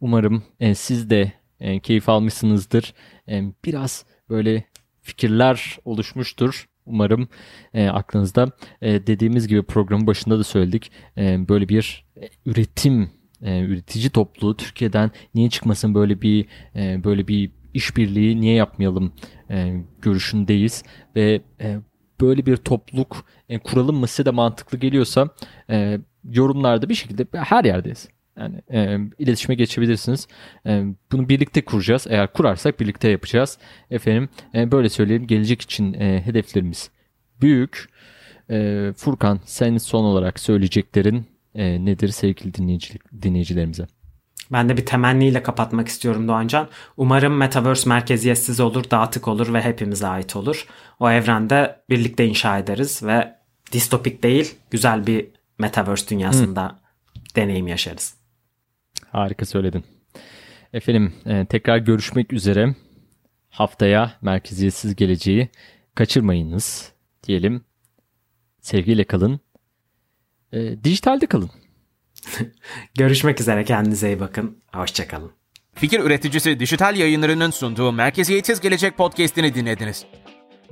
Umarım 0.00 0.42
e, 0.60 0.74
siz 0.74 1.10
de 1.10 1.32
e, 1.60 1.80
keyif 1.80 2.08
almışsınızdır. 2.08 2.94
E, 3.28 3.42
biraz 3.64 4.04
böyle 4.28 4.64
fikirler 5.02 5.78
oluşmuştur. 5.84 6.66
Umarım 6.86 7.28
e, 7.74 7.88
aklınızda 7.88 8.46
e, 8.82 9.06
dediğimiz 9.06 9.48
gibi 9.48 9.62
programın 9.62 10.06
başında 10.06 10.38
da 10.38 10.44
söyledik. 10.44 10.92
E, 11.18 11.48
böyle 11.48 11.68
bir 11.68 12.04
e, 12.16 12.28
üretim 12.46 13.10
e, 13.42 13.60
üretici 13.60 14.10
topluluğu 14.10 14.56
Türkiye'den 14.56 15.10
niye 15.34 15.50
çıkmasın 15.50 15.94
böyle 15.94 16.22
bir 16.22 16.46
e, 16.76 17.04
böyle 17.04 17.28
bir 17.28 17.50
işbirliği 17.74 18.40
niye 18.40 18.54
yapmayalım 18.54 19.12
e, 19.50 19.82
görüşündeyiz 20.02 20.84
ve 21.16 21.40
e, 21.60 21.78
böyle 22.20 22.46
bir 22.46 22.56
topluluk 22.56 23.24
e, 23.48 23.58
kuralım 23.58 23.96
mı 23.96 24.06
size 24.06 24.24
de 24.24 24.30
mantıklı 24.30 24.78
geliyorsa 24.78 25.28
e, 25.70 25.98
yorumlarda 26.24 26.88
bir 26.88 26.94
şekilde 26.94 27.26
her 27.38 27.64
yerdeyiz. 27.64 28.08
Yani 28.38 28.62
e, 28.72 28.98
iletişime 29.18 29.54
geçebilirsiniz. 29.54 30.28
E, 30.66 30.84
bunu 31.12 31.28
birlikte 31.28 31.64
kuracağız. 31.64 32.06
Eğer 32.10 32.32
kurarsak 32.32 32.80
birlikte 32.80 33.08
yapacağız. 33.08 33.58
Efendim 33.90 34.28
e, 34.54 34.72
böyle 34.72 34.88
söyleyelim. 34.88 35.26
Gelecek 35.26 35.62
için 35.62 35.94
e, 35.94 36.22
hedeflerimiz 36.26 36.90
büyük. 37.40 37.88
E, 38.50 38.88
Furkan 38.96 39.40
sen 39.44 39.76
son 39.76 40.04
olarak 40.04 40.40
söyleyeceklerin 40.40 41.26
e, 41.54 41.84
nedir 41.84 42.08
sevgili 42.08 42.54
dinleyici, 42.54 42.98
dinleyicilerimize? 43.22 43.86
Ben 44.52 44.68
de 44.68 44.76
bir 44.76 44.86
temenniyle 44.86 45.42
kapatmak 45.42 45.88
istiyorum 45.88 46.28
Doğancan. 46.28 46.68
Umarım 46.96 47.36
Metaverse 47.36 47.88
merkeziyetsiz 47.88 48.60
olur, 48.60 48.90
dağıtık 48.90 49.28
olur 49.28 49.52
ve 49.54 49.62
hepimize 49.62 50.06
ait 50.06 50.36
olur. 50.36 50.66
O 51.00 51.10
evrende 51.10 51.76
birlikte 51.90 52.26
inşa 52.26 52.58
ederiz 52.58 53.02
ve 53.02 53.34
distopik 53.72 54.22
değil, 54.22 54.54
güzel 54.70 55.06
bir 55.06 55.26
Metaverse 55.58 56.08
dünyasında 56.08 56.64
Hı. 56.64 56.74
deneyim 57.36 57.66
yaşarız. 57.66 58.21
Harika 59.12 59.46
söyledin. 59.46 59.84
Efendim 60.72 61.14
e, 61.26 61.46
tekrar 61.46 61.78
görüşmek 61.78 62.32
üzere. 62.32 62.74
haftaya 63.50 64.12
merkeziyetsiz 64.22 64.96
geleceği 64.96 65.48
kaçırmayınız 65.94 66.92
diyelim. 67.26 67.64
Sevgiyle 68.60 69.04
kalın. 69.04 69.40
E, 70.52 70.84
dijitalde 70.84 71.26
kalın. 71.26 71.50
Görüşmek 72.98 73.40
üzere 73.40 73.64
kendinize 73.64 74.08
iyi 74.08 74.20
bakın. 74.20 74.62
Hoşçakalın. 74.74 75.32
Fikir 75.74 76.00
üreticisi 76.00 76.60
Dijital 76.60 76.96
Yayınları'nın 76.96 77.50
sunduğu 77.50 77.92
Merkeziyetsiz 77.92 78.60
Gelecek 78.60 78.96
podcast'ini 78.96 79.54
dinlediniz. 79.54 80.06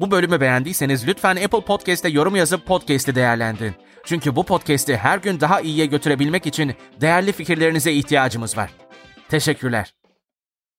Bu 0.01 0.11
bölümü 0.11 0.41
beğendiyseniz 0.41 1.09
lütfen 1.09 1.37
Apple 1.37 1.65
Podcast'te 1.65 2.09
yorum 2.09 2.37
yazıp 2.37 2.67
podcast'i 2.67 3.15
değerlendirin. 3.15 3.75
Çünkü 4.05 4.37
bu 4.37 4.47
podcast'i 4.47 4.97
her 4.97 5.19
gün 5.19 5.41
daha 5.41 5.61
iyiye 5.61 5.87
götürebilmek 5.87 6.47
için 6.47 6.75
değerli 7.01 7.33
fikirlerinize 7.33 7.93
ihtiyacımız 7.93 8.57
var. 8.57 8.71
Teşekkürler. 9.29 10.00